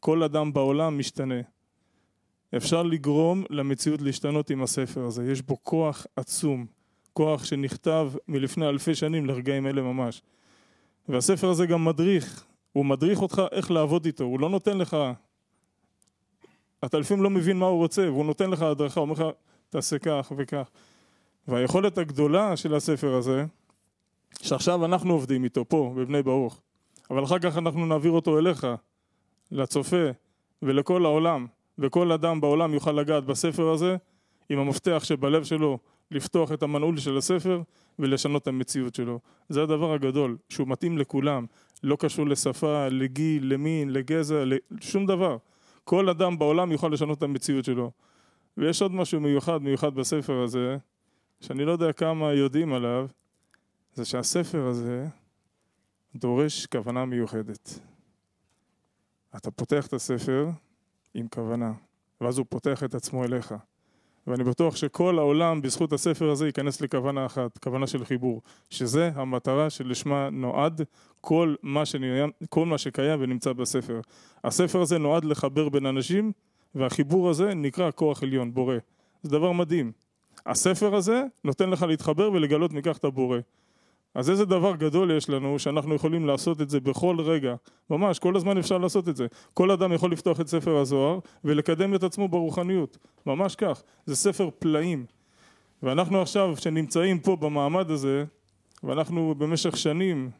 כל 0.00 0.22
אדם 0.22 0.52
בעולם 0.52 0.98
משתנה. 0.98 1.55
אפשר 2.56 2.82
לגרום 2.82 3.44
למציאות 3.50 4.02
להשתנות 4.02 4.50
עם 4.50 4.62
הספר 4.62 5.04
הזה. 5.04 5.32
יש 5.32 5.42
בו 5.42 5.56
כוח 5.62 6.06
עצום, 6.16 6.66
כוח 7.12 7.44
שנכתב 7.44 8.12
מלפני 8.28 8.68
אלפי 8.68 8.94
שנים 8.94 9.26
לרגעים 9.26 9.66
אלה 9.66 9.82
ממש. 9.82 10.22
והספר 11.08 11.50
הזה 11.50 11.66
גם 11.66 11.84
מדריך, 11.84 12.44
הוא 12.72 12.84
מדריך 12.84 13.22
אותך 13.22 13.42
איך 13.52 13.70
לעבוד 13.70 14.06
איתו, 14.06 14.24
הוא 14.24 14.40
לא 14.40 14.48
נותן 14.48 14.78
לך... 14.78 14.96
אתה 16.84 16.98
לפעמים 16.98 17.22
לא 17.22 17.30
מבין 17.30 17.56
מה 17.56 17.66
הוא 17.66 17.78
רוצה, 17.78 18.02
והוא 18.10 18.24
נותן 18.24 18.50
לך 18.50 18.62
הדרכה, 18.62 19.00
הוא 19.00 19.08
אומר 19.08 19.28
לך, 19.28 19.34
תעשה 19.70 19.98
כך 19.98 20.32
וכך. 20.36 20.70
והיכולת 21.48 21.98
הגדולה 21.98 22.56
של 22.56 22.74
הספר 22.74 23.14
הזה, 23.14 23.44
שעכשיו 24.42 24.84
אנחנו 24.84 25.12
עובדים 25.12 25.44
איתו 25.44 25.68
פה, 25.68 25.94
בבני 25.96 26.22
ברוך, 26.22 26.60
אבל 27.10 27.24
אחר 27.24 27.38
כך 27.38 27.58
אנחנו 27.58 27.86
נעביר 27.86 28.12
אותו 28.12 28.38
אליך, 28.38 28.66
לצופה 29.52 30.06
ולכל 30.62 31.04
העולם, 31.04 31.46
וכל 31.78 32.12
אדם 32.12 32.40
בעולם 32.40 32.74
יוכל 32.74 32.92
לגעת 32.92 33.24
בספר 33.24 33.68
הזה 33.68 33.96
עם 34.48 34.58
המפתח 34.58 35.00
שבלב 35.04 35.44
שלו 35.44 35.78
לפתוח 36.10 36.52
את 36.52 36.62
המנעול 36.62 36.98
של 36.98 37.16
הספר 37.16 37.62
ולשנות 37.98 38.42
את 38.42 38.48
המציאות 38.48 38.94
שלו. 38.94 39.20
זה 39.48 39.62
הדבר 39.62 39.92
הגדול, 39.92 40.36
שהוא 40.48 40.68
מתאים 40.68 40.98
לכולם, 40.98 41.46
לא 41.82 41.96
קשור 42.00 42.26
לשפה, 42.26 42.88
לגיל, 42.88 43.52
למין, 43.52 43.92
לגזע, 43.92 44.44
לשום 44.70 45.06
דבר. 45.06 45.36
כל 45.84 46.08
אדם 46.08 46.38
בעולם 46.38 46.72
יוכל 46.72 46.88
לשנות 46.88 47.18
את 47.18 47.22
המציאות 47.22 47.64
שלו. 47.64 47.90
ויש 48.56 48.82
עוד 48.82 48.92
משהו 48.92 49.20
מיוחד 49.20 49.62
מיוחד 49.62 49.94
בספר 49.94 50.42
הזה, 50.42 50.76
שאני 51.40 51.64
לא 51.64 51.72
יודע 51.72 51.92
כמה 51.92 52.32
יודעים 52.32 52.72
עליו, 52.72 53.06
זה 53.94 54.04
שהספר 54.04 54.66
הזה 54.66 55.06
דורש 56.14 56.66
כוונה 56.66 57.04
מיוחדת. 57.04 57.80
אתה 59.36 59.50
פותח 59.50 59.86
את 59.86 59.92
הספר 59.92 60.48
עם 61.16 61.26
כוונה, 61.28 61.72
ואז 62.20 62.38
הוא 62.38 62.46
פותח 62.48 62.84
את 62.84 62.94
עצמו 62.94 63.24
אליך. 63.24 63.54
ואני 64.26 64.44
בטוח 64.44 64.76
שכל 64.76 65.18
העולם 65.18 65.62
בזכות 65.62 65.92
הספר 65.92 66.30
הזה 66.30 66.46
ייכנס 66.46 66.80
לכוונה 66.80 67.26
אחת, 67.26 67.58
כוונה 67.58 67.86
של 67.86 68.04
חיבור, 68.04 68.42
שזה 68.70 69.10
המטרה 69.14 69.70
שלשמה 69.70 70.30
נועד 70.30 70.80
כל 71.20 71.54
מה, 71.62 71.86
שנהיה, 71.86 72.26
כל 72.48 72.66
מה 72.66 72.78
שקיים 72.78 73.20
ונמצא 73.22 73.52
בספר. 73.52 74.00
הספר 74.44 74.80
הזה 74.80 74.98
נועד 74.98 75.24
לחבר 75.24 75.68
בין 75.68 75.86
אנשים, 75.86 76.32
והחיבור 76.74 77.30
הזה 77.30 77.54
נקרא 77.54 77.90
כוח 77.90 78.22
עליון, 78.22 78.54
בורא. 78.54 78.76
זה 79.22 79.30
דבר 79.30 79.52
מדהים. 79.52 79.92
הספר 80.46 80.94
הזה 80.94 81.22
נותן 81.44 81.70
לך 81.70 81.82
להתחבר 81.82 82.30
ולגלות 82.32 82.72
מכך 82.72 82.96
את 82.96 83.04
הבורא. 83.04 83.38
אז 84.16 84.30
איזה 84.30 84.44
דבר 84.44 84.76
גדול 84.76 85.10
יש 85.10 85.30
לנו 85.30 85.58
שאנחנו 85.58 85.94
יכולים 85.94 86.26
לעשות 86.26 86.60
את 86.60 86.70
זה 86.70 86.80
בכל 86.80 87.16
רגע. 87.20 87.54
ממש, 87.90 88.18
כל 88.18 88.36
הזמן 88.36 88.58
אפשר 88.58 88.78
לעשות 88.78 89.08
את 89.08 89.16
זה. 89.16 89.26
כל 89.54 89.70
אדם 89.70 89.92
יכול 89.92 90.12
לפתוח 90.12 90.40
את 90.40 90.48
ספר 90.48 90.76
הזוהר 90.76 91.18
ולקדם 91.44 91.94
את 91.94 92.02
עצמו 92.02 92.28
ברוחניות. 92.28 92.98
ממש 93.26 93.56
כך. 93.56 93.82
זה 94.06 94.16
ספר 94.16 94.48
פלאים. 94.58 95.06
ואנחנו 95.82 96.22
עכשיו, 96.22 96.56
שנמצאים 96.56 97.18
פה 97.18 97.36
במעמד 97.36 97.90
הזה, 97.90 98.24
ואנחנו 98.84 99.34
במשך 99.38 99.76
שנים 99.76 100.30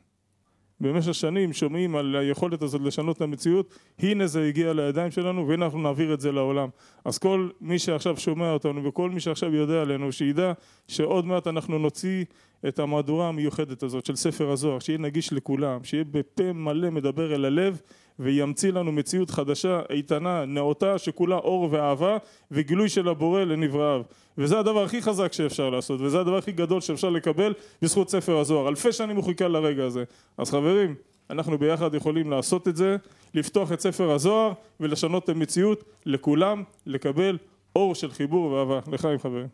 במשך 0.80 1.14
שנים 1.14 1.52
שומעים 1.52 1.96
על 1.96 2.16
היכולת 2.16 2.62
הזאת 2.62 2.80
לשנות 2.84 3.16
את 3.16 3.22
המציאות, 3.22 3.74
הנה 3.98 4.26
זה 4.26 4.44
הגיע 4.44 4.72
לידיים 4.72 5.10
שלנו 5.10 5.48
והנה 5.48 5.64
אנחנו 5.64 5.78
נעביר 5.78 6.14
את 6.14 6.20
זה 6.20 6.32
לעולם. 6.32 6.68
אז 7.04 7.18
כל 7.18 7.48
מי 7.60 7.78
שעכשיו 7.78 8.16
שומע 8.16 8.52
אותנו 8.52 8.84
וכל 8.84 9.10
מי 9.10 9.20
שעכשיו 9.20 9.54
יודע 9.54 9.82
עלינו, 9.82 10.12
שידע 10.12 10.52
שעוד 10.88 11.26
מעט 11.26 11.46
אנחנו 11.46 11.78
נוציא 11.78 12.24
את 12.68 12.78
המהדורה 12.78 13.28
המיוחדת 13.28 13.82
הזאת 13.82 14.06
של 14.06 14.16
ספר 14.16 14.50
הזוהר, 14.50 14.78
שיהיה 14.78 14.98
נגיש 14.98 15.32
לכולם, 15.32 15.84
שיהיה 15.84 16.04
בפה 16.04 16.52
מלא 16.52 16.90
מדבר 16.90 17.34
אל 17.34 17.44
הלב 17.44 17.80
וימציא 18.18 18.72
לנו 18.72 18.92
מציאות 18.92 19.30
חדשה, 19.30 19.80
איתנה, 19.90 20.44
נאותה, 20.44 20.98
שכולה 20.98 21.36
אור 21.36 21.68
ואהבה 21.70 22.16
וגילוי 22.50 22.88
של 22.88 23.08
הבורא 23.08 23.44
לנבראיו. 23.44 24.02
וזה 24.38 24.58
הדבר 24.58 24.84
הכי 24.84 25.02
חזק 25.02 25.32
שאפשר 25.32 25.70
לעשות, 25.70 26.00
וזה 26.00 26.20
הדבר 26.20 26.36
הכי 26.36 26.52
גדול 26.52 26.80
שאפשר 26.80 27.10
לקבל 27.10 27.54
בזכות 27.82 28.10
ספר 28.10 28.38
הזוהר. 28.38 28.68
אלפי 28.68 28.92
שנים 28.92 29.16
הוא 29.16 29.24
חיכה 29.24 29.48
לרגע 29.48 29.84
הזה. 29.84 30.04
אז 30.38 30.50
חברים, 30.50 30.94
אנחנו 31.30 31.58
ביחד 31.58 31.94
יכולים 31.94 32.30
לעשות 32.30 32.68
את 32.68 32.76
זה, 32.76 32.96
לפתוח 33.34 33.72
את 33.72 33.80
ספר 33.80 34.10
הזוהר 34.10 34.52
ולשנות 34.80 35.24
את 35.24 35.28
המציאות 35.28 35.84
לכולם, 36.06 36.62
לקבל 36.86 37.38
אור 37.76 37.94
של 37.94 38.10
חיבור 38.10 38.52
ואהבה. 38.52 38.80
לחיים 38.92 39.18
חברים. 39.18 39.46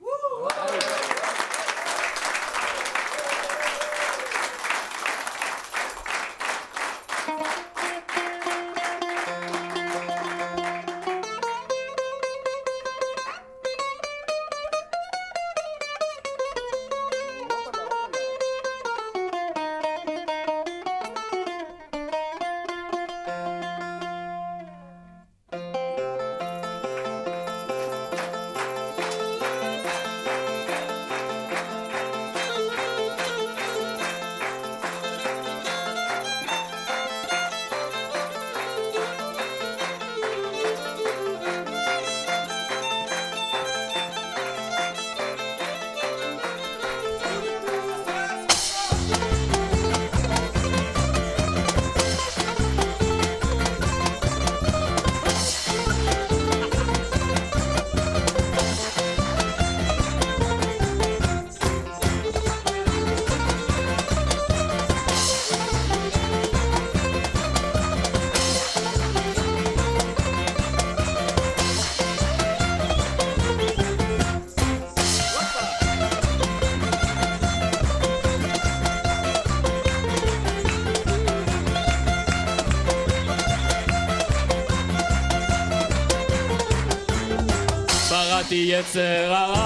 בראתי 88.95 89.53
יצר 89.53 89.62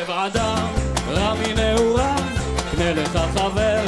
לב 0.00 0.10
אדם, 0.10 0.66
רע 1.08 1.34
מנעורה, 1.34 2.16
קנה 2.70 2.92
לך 2.92 3.18
חבר, 3.34 3.84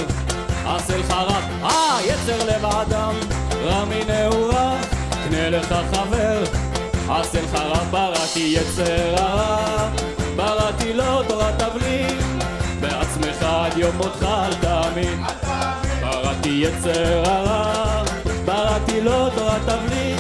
עשה 0.67 0.99
לך 0.99 1.11
רע. 1.11 1.41
אה, 1.63 1.99
יצר 2.05 2.45
לב 2.45 2.65
אדם, 2.67 3.15
רע 3.65 3.85
מנעורה, 3.85 4.77
קנה 5.25 5.51
לך 5.51 5.75
חבר, 5.93 6.43
עשה 7.09 7.43
לך 7.43 7.55
רע. 7.55 7.85
בראתי 7.91 8.55
יצר 8.57 9.15
הרע, 9.17 9.89
בראתי 10.37 10.93
לו 10.93 11.23
תורת 11.23 11.63
תבלין, 11.63 12.19
בעצמך 12.81 13.43
עד 13.43 13.79
יום 13.79 13.97
מותך 13.97 14.23
אל 14.23 14.55
תאמין. 14.55 15.23
בראתי 16.01 16.49
יצר 16.49 17.23
הרע, 17.31 18.03
בראתי 18.45 19.01
לו 19.01 19.31
תורת 19.31 19.63
תבלין, 19.63 20.19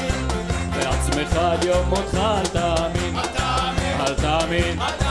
בעצמך 0.74 1.36
עד 1.36 1.64
יום 1.64 1.88
מותך 1.88 2.14
אל 2.14 2.46
תאמין. 2.46 3.16
אל 4.00 4.14
תאמין. 4.14 5.01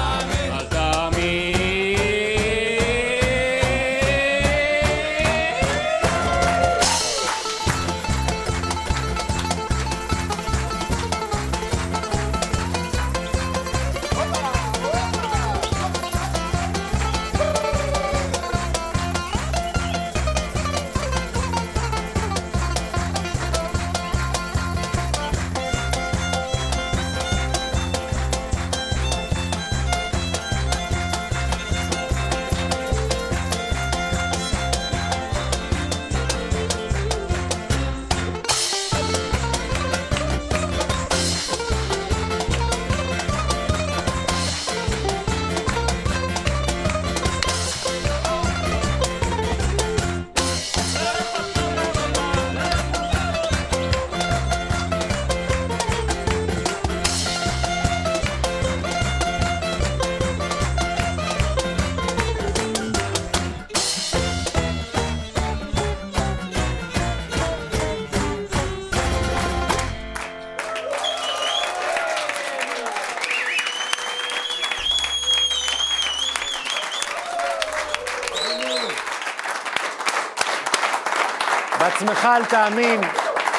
אל 82.26 82.46
תאמין. 82.46 83.02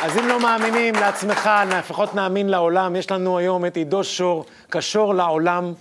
אז 0.03 0.19
אם 0.19 0.29
לא 0.29 0.41
מאמינים 0.41 0.95
לעצמך, 0.95 1.51
לפחות 1.79 2.15
נאמין 2.15 2.49
לעולם. 2.49 2.97
יש 2.97 3.11
לנו 3.11 3.39
היום 3.39 3.67
את 3.67 3.77
עידו 3.77 4.05
שור, 4.05 4.45
קשור 4.71 5.15
לעולם. 5.15 5.73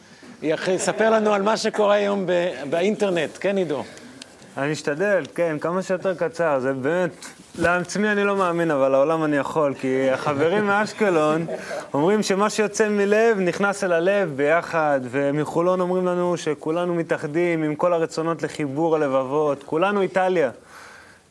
יספר 0.43 1.09
לנו 1.09 1.33
על 1.33 1.41
מה 1.41 1.57
שקורה 1.57 1.95
היום 1.95 2.25
באינטרנט. 2.69 3.29
כן, 3.39 3.57
עידו? 3.57 3.83
אני 4.57 4.73
אשתדל, 4.73 5.23
כן, 5.35 5.57
כמה 5.61 5.81
שיותר 5.81 6.15
קצר. 6.15 6.59
זה 6.59 6.73
באמת, 6.73 7.25
לעצמי 7.59 8.11
אני 8.11 8.23
לא 8.23 8.35
מאמין, 8.35 8.71
אבל 8.71 8.89
לעולם 8.89 9.23
אני 9.23 9.37
יכול. 9.37 9.73
כי 9.73 10.09
החברים 10.09 10.67
מאשקלון 10.67 11.45
אומרים 11.93 12.23
שמה 12.23 12.49
שיוצא 12.49 12.89
מלב 12.89 13.39
נכנס 13.39 13.83
אל 13.83 13.93
הלב 13.93 14.33
ביחד, 14.35 14.99
ומחולון 15.03 15.81
אומרים 15.81 16.05
לנו 16.05 16.37
שכולנו 16.37 16.95
מתאחדים 16.95 17.63
עם 17.63 17.75
כל 17.75 17.93
הרצונות 17.93 18.43
לחיבור 18.43 18.95
הלבבות. 18.95 19.63
כולנו 19.63 20.01
איטליה. 20.01 20.49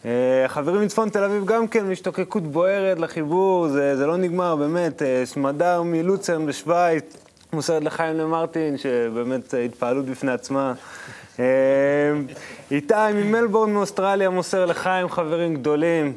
אה, 0.05 0.45
החברים 0.45 0.83
מצפון 0.83 1.09
תל 1.09 1.25
אביב 1.25 1.45
גם 1.45 1.69
כן, 1.69 1.93
השתוקקות 1.93 2.43
בוערת 2.43 2.99
לחיבור, 2.99 3.69
זה, 3.69 3.97
זה 3.97 4.07
לא 4.07 4.17
נגמר, 4.17 4.57
באמת. 4.57 5.03
אה, 5.03 5.23
סמדר 5.25 5.83
מלוצרן 5.83 6.47
בשוויץ, 6.47 7.17
מוסרת 7.53 7.85
לחיים 7.85 8.17
למרטין, 8.17 8.79
שבאמת 8.79 9.55
אה, 9.55 9.65
התפעלות 9.65 10.07
בפני 10.07 10.33
עצמה. 10.33 10.73
אה, 11.39 11.45
איתי 12.71 12.95
ממלבורן 13.15 13.73
מאוסטרליה 13.73 14.31
מוסר 14.31 14.67
לחיים, 14.67 15.09
חברים 15.09 15.55
גדולים. 15.55 16.13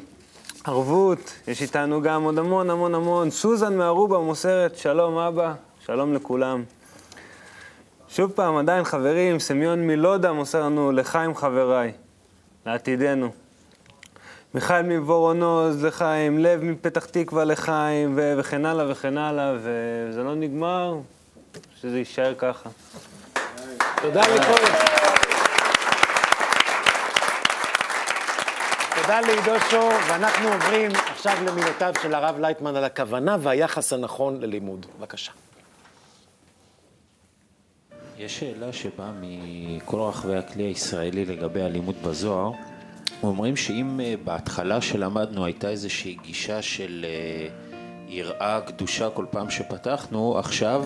ערבות, 0.64 1.34
יש 1.48 1.62
איתנו 1.62 2.02
גם 2.02 2.22
עוד 2.22 2.38
המון 2.38 2.70
המון 2.70 2.94
המון. 2.94 3.30
סוזן 3.30 3.76
מארובה 3.76 4.18
מוסרת, 4.18 4.76
שלום 4.76 5.18
אבא, 5.18 5.54
שלום 5.86 6.14
לכולם. 6.14 6.62
שוב 8.08 8.30
פעם, 8.30 8.56
עדיין 8.56 8.84
חברים, 8.84 9.38
סמיון 9.38 9.86
מלודה 9.86 10.32
מוסר 10.32 10.62
לנו 10.62 10.92
לחיים 10.92 11.34
חבריי, 11.34 11.92
לעתידנו. 12.66 13.43
מיכאל 14.54 14.82
מוורונוז 14.82 15.84
לחיים, 15.84 16.38
לב 16.38 16.62
מפתח 16.62 17.04
תקווה 17.04 17.44
לחיים, 17.44 18.12
ו- 18.16 18.34
וכן 18.38 18.66
הלאה 18.66 18.92
וכן 18.92 19.18
הלאה, 19.18 19.54
וזה 19.56 20.22
לא 20.22 20.34
נגמר, 20.34 20.94
שזה 21.80 21.98
יישאר 21.98 22.34
ככה. 22.38 22.70
תודה 24.02 24.20
לכל... 24.20 24.66
תודה 29.02 29.20
לעידו 29.20 29.60
שור, 29.70 29.90
ואנחנו 30.08 30.48
עוברים 30.48 30.90
עכשיו 31.10 31.36
למילותיו 31.46 31.92
של 32.02 32.14
הרב 32.14 32.38
לייטמן 32.38 32.76
על 32.76 32.84
הכוונה 32.84 33.36
והיחס 33.40 33.92
הנכון 33.92 34.40
ללימוד. 34.40 34.86
בבקשה. 34.98 35.32
יש 38.18 38.40
שאלה 38.40 38.72
שבאה 38.72 39.10
מכל 39.20 40.00
רחבי 40.00 40.36
הכלי 40.36 40.62
הישראלי 40.62 41.24
לגבי 41.24 41.62
הלימוד 41.62 42.02
בזוהר. 42.02 42.52
אומרים 43.22 43.56
שאם 43.56 44.00
אה, 44.00 44.14
בהתחלה 44.24 44.80
שלמדנו 44.80 45.44
הייתה 45.44 45.68
איזושהי 45.68 46.16
גישה 46.22 46.62
של 46.62 47.04
אה, 47.08 47.48
יראה 48.08 48.60
קדושה 48.60 49.10
כל 49.10 49.26
פעם 49.30 49.50
שפתחנו, 49.50 50.38
עכשיו 50.38 50.84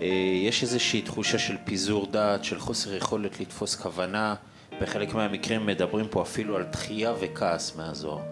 אה, 0.00 0.06
יש 0.44 0.62
איזושהי 0.62 1.02
תחושה 1.02 1.38
של 1.38 1.56
פיזור 1.64 2.06
דעת, 2.10 2.44
של 2.44 2.58
חוסר 2.60 2.94
יכולת 2.94 3.40
לתפוס 3.40 3.74
כוונה. 3.74 4.34
בחלק 4.80 5.14
מהמקרים 5.14 5.66
מדברים 5.66 6.06
פה 6.10 6.22
אפילו 6.22 6.56
על 6.56 6.62
דחייה 6.72 7.12
וכעס 7.20 7.76
מהזוהר. 7.76 8.22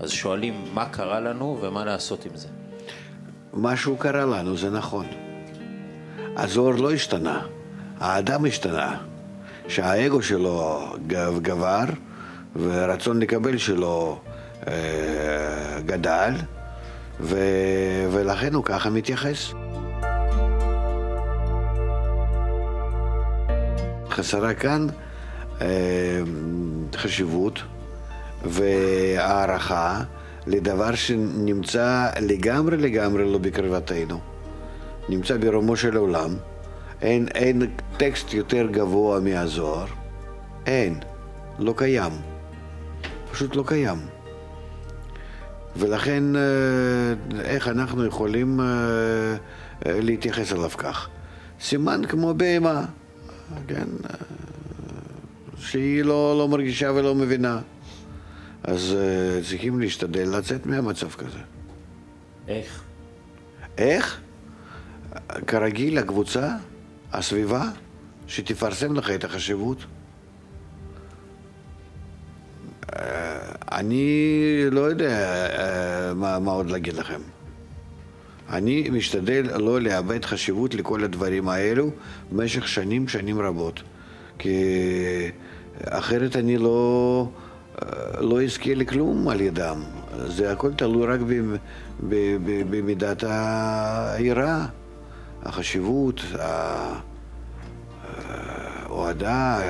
אז 0.00 0.10
שואלים 0.10 0.64
מה 0.74 0.84
קרה 0.88 1.20
לנו 1.20 1.58
ומה 1.60 1.84
לעשות 1.84 2.24
עם 2.26 2.36
זה. 2.36 2.48
משהו 3.54 3.96
קרה 3.96 4.24
לנו, 4.24 4.56
זה 4.56 4.70
נכון. 4.70 5.06
הזוהר 6.36 6.76
לא 6.76 6.92
השתנה, 6.92 7.42
האדם 7.98 8.44
השתנה. 8.44 8.96
שהאגו 9.68 10.22
שלו 10.22 10.80
גב- 11.06 11.38
גבר 11.42 11.84
והרצון 12.58 13.20
לקבל 13.20 13.56
שלו 13.58 14.18
אה, 14.68 15.80
גדל, 15.86 16.32
ו, 17.20 17.38
ולכן 18.12 18.54
הוא 18.54 18.64
ככה 18.64 18.90
מתייחס. 18.90 19.52
חסרה 24.10 24.54
כאן 24.54 24.86
אה, 25.60 25.66
חשיבות 26.96 27.62
והערכה 28.44 30.02
לדבר 30.46 30.94
שנמצא 30.94 32.08
לגמרי 32.20 32.76
לגמרי 32.76 33.32
לא 33.32 33.38
בקרבתנו, 33.38 34.20
נמצא 35.08 35.36
ברומו 35.36 35.76
של 35.76 35.96
עולם. 35.96 36.36
אין, 37.02 37.28
אין 37.34 37.62
טקסט 37.96 38.34
יותר 38.34 38.66
גבוה 38.70 39.20
מהזוהר. 39.20 39.86
אין, 40.66 40.98
לא 41.58 41.74
קיים. 41.76 42.35
פשוט 43.36 43.56
לא 43.56 43.64
קיים. 43.66 43.98
ולכן, 45.76 46.36
אה, 46.36 46.40
איך 47.40 47.68
אנחנו 47.68 48.04
יכולים 48.04 48.60
אה, 48.60 48.66
אה, 48.66 50.00
להתייחס 50.00 50.52
אליו 50.52 50.70
כך? 50.70 51.08
סימן 51.60 52.02
כמו 52.08 52.34
בהמה, 52.34 52.84
כן? 53.68 53.84
שהיא 55.58 56.02
לא, 56.02 56.38
לא 56.38 56.48
מרגישה 56.48 56.92
ולא 56.92 57.14
מבינה. 57.14 57.60
אז 58.62 58.96
צריכים 59.48 59.80
להשתדל 59.80 60.28
לצאת 60.38 60.66
מהמצב 60.66 61.10
כזה. 61.10 61.38
איך? 62.48 62.82
איך? 63.78 64.20
כרגיל, 65.46 65.98
הקבוצה, 65.98 66.50
הסביבה, 67.12 67.64
שתפרסם 68.26 68.94
לך 68.94 69.10
את 69.10 69.24
החשיבות. 69.24 69.78
אני 73.72 74.64
לא 74.70 74.80
יודע 74.80 75.46
מה, 76.14 76.38
מה 76.38 76.52
עוד 76.52 76.70
להגיד 76.70 76.94
לכם. 76.94 77.20
אני 78.50 78.88
משתדל 78.90 79.46
לא 79.56 79.80
לאבד 79.80 80.24
חשיבות 80.24 80.74
לכל 80.74 81.04
הדברים 81.04 81.48
האלו 81.48 81.90
במשך 82.32 82.68
שנים, 82.68 83.08
שנים 83.08 83.40
רבות. 83.40 83.82
כי 84.38 84.54
אחרת 85.84 86.36
אני 86.36 86.58
לא, 86.58 87.28
לא 88.18 88.42
אזכה 88.42 88.74
לכלום 88.74 89.28
על 89.28 89.40
ידם. 89.40 89.82
זה 90.26 90.52
הכל 90.52 90.72
תלוי 90.72 91.06
רק 91.06 91.20
במידת 92.70 93.24
היראה, 93.26 94.66
החשיבות, 95.42 96.20
האוהדה, 98.88 99.60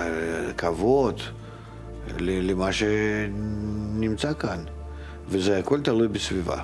הכבוד. 0.51 1.21
למה 2.21 2.73
שנמצא 2.73 4.33
כאן, 4.35 4.65
וזה 5.29 5.59
הכל 5.59 5.81
תלוי 5.81 6.09
בסביבה. 6.09 6.63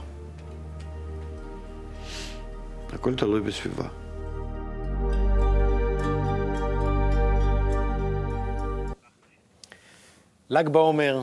הכל 2.93 3.15
תלוי 3.15 3.41
בסביבה. 3.41 3.85
ל"ג 10.51 10.69
בעומר, 10.69 11.23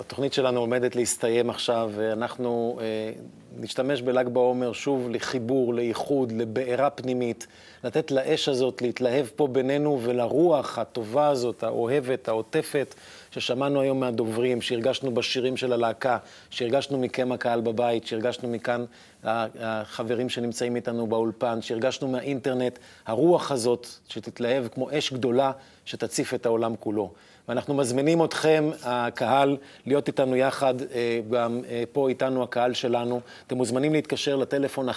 התוכנית 0.00 0.32
שלנו 0.32 0.60
עומדת 0.60 0.96
להסתיים 0.96 1.50
עכשיו, 1.50 1.90
ואנחנו 1.94 2.78
אה, 2.80 3.12
נשתמש 3.56 4.02
בל"ג 4.02 4.28
בעומר 4.28 4.72
שוב 4.72 5.08
לחיבור, 5.10 5.74
לאיחוד, 5.74 6.32
לבעירה 6.32 6.90
פנימית, 6.90 7.46
לתת 7.84 8.10
לאש 8.10 8.48
הזאת 8.48 8.82
להתלהב 8.82 9.26
פה 9.36 9.46
בינינו 9.46 10.00
ולרוח 10.02 10.78
הטובה 10.78 11.28
הזאת, 11.28 11.62
האוהבת, 11.62 12.28
העוטפת, 12.28 12.94
ששמענו 13.34 13.80
היום 13.80 14.00
מהדוברים, 14.00 14.62
שהרגשנו 14.62 15.14
בשירים 15.14 15.56
של 15.56 15.72
הלהקה, 15.72 16.18
שהרגשנו 16.50 16.98
מכם 16.98 17.32
הקהל 17.32 17.60
בבית, 17.60 18.06
שהרגשנו 18.06 18.48
מכאן 18.48 18.84
החברים 19.24 20.28
שנמצאים 20.28 20.76
איתנו 20.76 21.06
באולפן, 21.06 21.62
שהרגשנו 21.62 22.08
מהאינטרנט, 22.08 22.78
הרוח 23.06 23.50
הזאת 23.50 23.86
שתתלהב 24.08 24.68
כמו 24.68 24.88
אש 24.98 25.12
גדולה 25.12 25.52
שתציף 25.84 26.34
את 26.34 26.46
העולם 26.46 26.76
כולו. 26.80 27.12
ואנחנו 27.48 27.74
מזמינים 27.74 28.24
אתכם, 28.24 28.70
הקהל, 28.82 29.56
להיות 29.86 30.08
איתנו 30.08 30.36
יחד, 30.36 30.74
אה, 30.82 31.20
גם 31.30 31.60
אה, 31.68 31.82
פה 31.92 32.08
איתנו 32.08 32.42
הקהל 32.42 32.74
שלנו. 32.74 33.20
אתם 33.46 33.56
מוזמנים 33.56 33.92
להתקשר 33.92 34.36
לטלפון 34.36 34.88
1-700-509-209, 34.88 34.92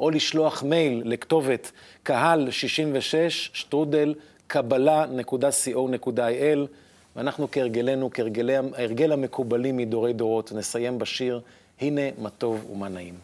או 0.00 0.10
לשלוח 0.10 0.62
מייל 0.62 1.02
לכתובת 1.04 1.72
קהל 2.02 2.50
66, 2.50 3.50
שטרודל, 3.52 4.14
קבלה.co.il, 4.46 6.58
ואנחנו 7.16 7.48
כהרגלנו, 7.52 8.10
כהרגלי 8.10 9.12
המקובלים 9.12 9.76
מדורי 9.76 10.12
דורות, 10.12 10.52
נסיים 10.52 10.98
בשיר 10.98 11.40
"הנה 11.80 12.00
מה 12.18 12.30
טוב 12.30 12.70
ומה 12.70 12.88
נעים". 12.88 13.14